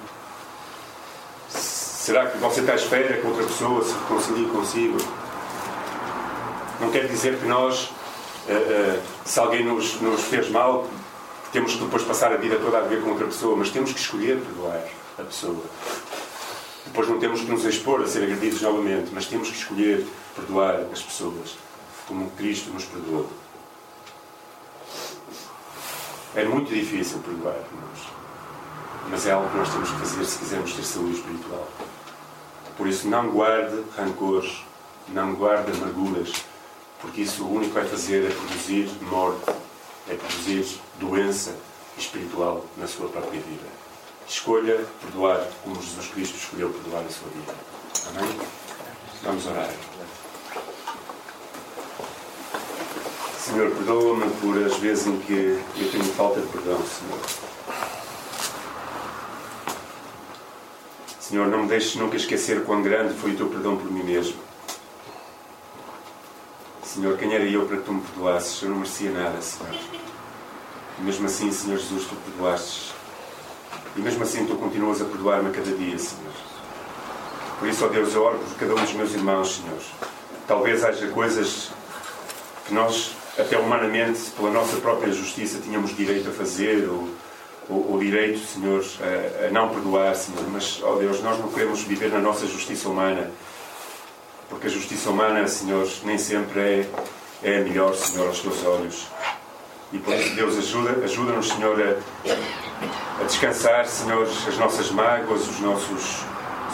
Será 1.49 2.27
que 2.27 2.37
você 2.37 2.61
está 2.61 2.73
à 2.73 2.77
espera 2.77 3.19
que 3.19 3.27
outra 3.27 3.45
pessoa 3.45 3.83
se 3.83 3.95
reconcilie 3.95 4.47
consigo? 4.51 4.99
Não 6.81 6.91
quer 6.91 7.07
dizer 7.09 7.39
que 7.39 7.47
nós, 7.47 7.91
eh, 8.47 8.53
eh, 8.53 9.01
se 9.25 9.41
alguém 9.41 9.65
nos, 9.65 9.99
nos 10.03 10.21
fez 10.21 10.51
mal, 10.51 10.87
temos 11.51 11.77
que 11.77 11.83
depois 11.83 12.03
passar 12.03 12.31
a 12.31 12.37
vida 12.37 12.59
toda 12.59 12.77
a 12.77 12.81
viver 12.83 13.03
com 13.03 13.13
outra 13.13 13.25
pessoa, 13.25 13.57
mas 13.57 13.71
temos 13.71 13.95
que 13.95 14.01
escolher 14.01 14.39
perdoar 14.39 14.85
a 15.19 15.23
pessoa. 15.23 15.65
Depois 16.85 17.09
não 17.09 17.19
temos 17.19 17.41
que 17.41 17.51
nos 17.51 17.65
expor 17.65 18.03
a 18.03 18.07
ser 18.07 18.23
agredidos 18.23 18.61
novamente, 18.61 19.09
mas 19.15 19.25
temos 19.25 19.49
que 19.49 19.57
escolher 19.57 20.07
perdoar 20.37 20.83
as 20.93 21.01
pessoas, 21.01 21.57
como 22.07 22.31
Cristo 22.33 22.71
nos 22.71 22.85
perdoou. 22.85 23.29
É 26.35 26.45
muito 26.45 26.73
difícil 26.73 27.19
perdoar, 27.21 27.55
irmãos. 27.55 28.13
Mas 29.09 29.27
é 29.27 29.33
algo 29.33 29.49
que 29.49 29.57
nós 29.57 29.71
temos 29.71 29.91
que 29.91 29.99
fazer 29.99 30.25
se 30.25 30.39
quisermos 30.39 30.73
ter 30.75 30.83
saúde 30.83 31.17
espiritual. 31.17 31.69
Por 32.77 32.87
isso, 32.87 33.09
não 33.09 33.31
guarde 33.31 33.83
rancores, 33.97 34.63
não 35.09 35.35
guarde 35.35 35.73
amarguras, 35.73 36.33
porque 37.01 37.23
isso 37.23 37.45
o 37.45 37.55
único 37.55 37.73
que 37.73 37.81
vai 37.81 37.89
fazer 37.89 38.31
é 38.31 38.35
produzir 38.35 38.91
morte, 39.03 39.51
é 40.09 40.15
produzir 40.15 40.79
doença 40.99 41.55
espiritual 41.97 42.65
na 42.77 42.87
sua 42.87 43.09
própria 43.09 43.41
vida. 43.41 43.67
Escolha 44.29 44.85
perdoar 45.01 45.47
como 45.63 45.81
Jesus 45.81 46.09
Cristo 46.09 46.37
escolheu 46.37 46.71
perdoar 46.71 47.05
a 47.05 47.11
sua 47.11 47.29
vida. 47.29 47.55
Amém? 48.09 48.39
Vamos 49.23 49.47
orar. 49.47 49.71
Senhor, 53.47 53.71
perdoa-me 53.71 54.29
por 54.41 54.59
as 54.65 54.77
vezes 54.79 55.07
em 55.07 55.21
que 55.21 55.63
eu 55.79 55.91
tenho 55.93 56.05
falta 56.15 56.41
de 56.41 56.49
perdão, 56.49 56.81
Senhor. 56.85 57.21
Senhor, 61.21 61.47
não 61.47 61.63
me 61.63 61.69
deixes 61.69 61.95
nunca 61.95 62.17
esquecer 62.17 62.65
quão 62.65 62.83
grande 62.83 63.15
foi 63.15 63.35
o 63.35 63.37
teu 63.37 63.49
perdão 63.49 63.77
por 63.77 63.89
mim 63.89 64.03
mesmo. 64.03 64.35
Senhor, 66.83 67.17
quem 67.17 67.33
era 67.33 67.45
eu 67.45 67.67
para 67.67 67.77
que 67.77 67.85
tu 67.85 67.93
me 67.93 68.01
perdoasses? 68.01 68.61
Eu 68.63 68.71
não 68.71 68.79
merecia 68.79 69.13
nada, 69.13 69.41
Senhor. 69.41 69.77
E 70.99 71.03
mesmo 71.03 71.27
assim, 71.27 71.53
Senhor 71.53 71.79
Jesus, 71.79 72.05
tu 72.05 72.17
perdoastes. 72.17 72.95
E 73.95 74.01
mesmo 74.01 74.25
assim, 74.25 74.45
tu 74.45 74.57
continuas 74.57 75.01
a 75.01 75.05
perdoar-me 75.05 75.51
a 75.51 75.53
cada 75.53 75.71
dia, 75.71 75.97
Senhor. 75.97 76.33
Por 77.61 77.69
isso, 77.69 77.85
ó 77.85 77.89
Deus, 77.89 78.13
eu 78.13 78.25
oro 78.25 78.39
por 78.41 78.57
cada 78.57 78.75
um 78.75 78.83
dos 78.83 78.93
meus 78.93 79.15
irmãos, 79.15 79.55
Senhor. 79.55 79.79
Talvez 80.49 80.83
haja 80.83 81.07
coisas 81.09 81.71
que 82.67 82.75
nós, 82.75 83.16
até 83.39 83.59
humanamente, 83.59 84.31
pela 84.37 84.51
nossa 84.51 84.77
própria 84.79 85.13
justiça, 85.13 85.61
tínhamos 85.63 85.95
direito 85.97 86.29
a 86.29 86.33
fazer 86.33 86.89
ou, 86.89 87.09
ou 87.69 87.99
direito, 87.99 88.39
Senhor, 88.39 88.85
a, 89.01 89.47
a 89.47 89.51
não 89.51 89.69
perdoar, 89.69 90.15
Senhor. 90.15 90.43
Mas, 90.51 90.81
ó 90.83 90.95
Deus, 90.97 91.23
nós 91.23 91.39
não 91.39 91.49
queremos 91.49 91.83
viver 91.83 92.11
na 92.11 92.19
nossa 92.19 92.47
justiça 92.47 92.89
humana 92.89 93.31
porque 94.49 94.69
a 94.69 94.71
justiça 94.71 95.11
humana, 95.11 95.47
Senhor, 95.49 95.87
nem 96.05 96.19
sempre 96.19 96.61
é, 96.61 96.89
é 97.43 97.59
a 97.59 97.61
melhor, 97.63 97.95
Senhor, 97.95 98.29
aos 98.29 98.41
teus 98.41 98.65
olhos. 98.65 99.07
E 99.93 99.99
por 99.99 100.15
isso, 100.15 100.35
Deus, 100.35 100.57
ajuda, 100.57 101.05
ajuda-nos, 101.05 101.49
Senhor, 101.49 101.77
a, 101.81 103.21
a, 103.21 103.25
descansar, 103.25 103.87
Senhor, 103.87 104.23
as 104.25 104.59
nossas 104.59 104.91
mágoas, 104.91 105.49
os 105.49 105.61
nossos 105.61 106.25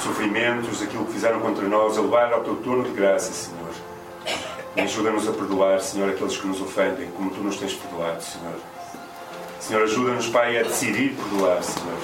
sofrimentos, 0.02 0.82
aquilo 0.82 1.06
que 1.06 1.12
fizeram 1.12 1.40
contra 1.40 1.66
nós, 1.66 1.96
a 1.96 2.02
levar 2.02 2.32
ao 2.32 2.42
teu 2.42 2.56
trono 2.56 2.84
de 2.84 2.90
graça, 2.90 3.32
Senhor. 3.32 3.61
E 4.74 4.80
ajuda-nos 4.80 5.28
a 5.28 5.32
perdoar, 5.32 5.80
Senhor, 5.80 6.08
aqueles 6.10 6.36
que 6.36 6.46
nos 6.46 6.60
ofendem, 6.60 7.10
como 7.10 7.30
tu 7.30 7.40
nos 7.40 7.56
tens 7.56 7.74
perdoado, 7.74 8.22
Senhor. 8.22 8.54
Senhor, 9.60 9.82
ajuda-nos, 9.82 10.28
Pai, 10.28 10.58
a 10.58 10.62
decidir 10.62 11.14
perdoar, 11.14 11.62
Senhor. 11.62 11.98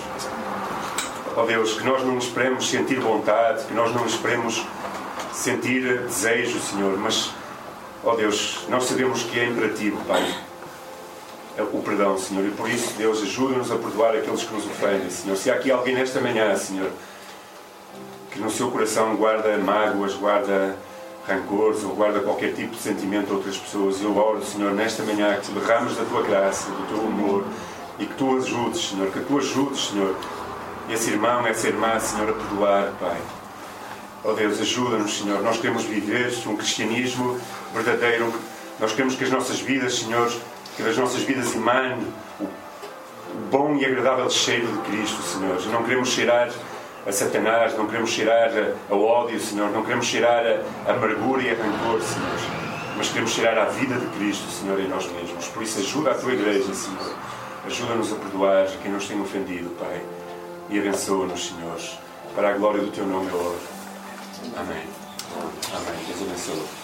Ó 1.35 1.43
oh 1.43 1.47
Deus, 1.47 1.75
que 1.75 1.85
nós 1.85 2.05
não 2.05 2.19
esperemos 2.19 2.69
sentir 2.69 3.01
vontade, 3.01 3.65
que 3.65 3.75
nós 3.75 3.95
não 3.95 4.05
esperemos 4.05 4.67
sentir 5.33 6.03
desejo, 6.03 6.61
Senhor, 6.61 6.99
mas, 6.99 7.31
ó 8.05 8.13
oh 8.13 8.17
Deus, 8.17 8.67
nós 8.69 8.85
sabemos 8.85 9.23
que 9.23 9.39
é 9.39 9.47
imperativo, 9.47 10.05
Pai, 10.05 10.23
o 11.73 11.83
perdão, 11.83 12.19
Senhor, 12.19 12.45
e 12.45 12.51
por 12.51 12.69
isso, 12.69 12.95
Deus, 12.97 13.23
ajuda-nos 13.23 13.71
a 13.71 13.77
perdoar 13.77 14.15
aqueles 14.15 14.45
que 14.45 14.53
nos 14.53 14.67
ofendem, 14.67 15.11
Senhor. 15.11 15.37
Se 15.37 15.51
há 15.51 15.55
aqui 15.55 15.71
alguém 15.71 15.95
nesta 15.95 16.21
manhã, 16.21 16.55
Senhor, 16.57 16.91
que 18.31 18.39
no 18.39 18.51
seu 18.51 18.71
coração 18.71 19.17
guarda 19.17 19.57
mágoas, 19.59 20.15
guarda 20.15 20.77
rancores 21.29 21.85
ou 21.85 21.95
guarda 21.95 22.21
qualquer 22.21 22.55
tipo 22.55 22.75
de 22.75 22.81
sentimento 22.81 23.33
a 23.33 23.37
outras 23.37 23.57
pessoas, 23.57 24.01
eu 24.01 24.17
oro, 24.17 24.45
Senhor, 24.45 24.73
nesta 24.73 25.03
manhã 25.03 25.37
que 25.37 25.43
te 25.43 25.53
derrames 25.53 25.97
da 25.97 26.05
tua 26.05 26.23
graça, 26.23 26.71
do 26.71 26.89
teu 26.89 27.07
amor 27.07 27.45
e 27.99 28.07
que 28.07 28.15
tu 28.15 28.37
ajudes, 28.39 28.89
Senhor, 28.89 29.11
que 29.11 29.21
tu 29.21 29.39
ajudes, 29.39 29.89
Senhor, 29.89 30.17
esse 30.89 31.11
irmão, 31.11 31.47
essa 31.47 31.69
irmã, 31.69 31.99
Senhor, 32.01 32.31
a 32.31 32.33
perdoar, 32.33 32.93
Pai. 32.99 33.19
Oh 34.25 34.33
Deus, 34.33 34.61
ajuda-nos, 34.61 35.19
Senhor. 35.19 35.43
Nós 35.43 35.59
queremos 35.59 35.85
viver 35.85 36.33
um 36.47 36.57
cristianismo 36.57 37.39
verdadeiro. 37.73 38.33
Nós 38.81 38.93
queremos 38.93 39.15
que 39.15 39.25
as 39.25 39.31
nossas 39.31 39.61
vidas, 39.61 39.99
Senhor, 39.99 40.33
que 40.77 40.83
das 40.83 40.97
nossas 40.97 41.23
vidas 41.23 41.55
emane 41.55 42.05
o 42.41 42.49
bom 43.51 43.77
e 43.77 43.85
agradável 43.85 44.29
cheiro 44.31 44.67
de 44.67 44.79
Cristo, 44.91 45.23
Senhor. 45.23 45.61
Não 45.67 45.83
queremos 45.83 46.09
cheirar 46.09 46.51
a 47.09 47.13
Satanás, 47.13 47.75
não 47.75 47.87
queremos 47.87 48.11
cheirar 48.11 48.51
a, 48.91 48.95
ódio, 48.95 49.41
Senhor, 49.41 49.71
não 49.71 49.83
queremos 49.83 50.05
cheirar 50.05 50.45
a, 50.87 50.93
amargura 50.93 51.43
e 51.43 51.51
a 51.51 51.55
rancor, 51.55 52.03
Senhor, 52.03 52.39
mas 52.99 53.09
queremos 53.09 53.31
cheirar 53.31 53.57
a 53.57 53.65
vida 53.65 53.95
de 53.95 54.07
Cristo, 54.19 54.47
Senhor, 54.51 54.79
em 54.79 54.89
nós 54.89 55.11
mesmos. 55.11 55.49
Por 55.49 55.63
isso, 55.63 55.79
ajuda 55.79 56.11
a 56.11 56.15
tua 56.15 56.35
igreja, 56.35 56.75
Senhor. 56.75 57.15
Ajuda-nos 57.65 58.13
a 58.13 58.17
perdoar 58.17 58.67
quem 58.83 58.93
nos 58.93 59.09
tem 59.09 59.19
ofendido, 59.21 59.71
Pai. 59.79 60.03
E 60.69 60.79
abençoa-nos, 60.79 61.49
Senhor. 61.49 61.81
Para 62.35 62.51
a 62.51 62.53
glória 62.53 62.83
do 62.83 62.91
teu 62.91 63.07
nome, 63.07 63.31
eu 63.31 63.39
oro. 63.39 63.59
Amém. 64.57 64.83
Amém. 65.73 66.05
Deus 66.07 66.23
abençoe. 66.23 66.78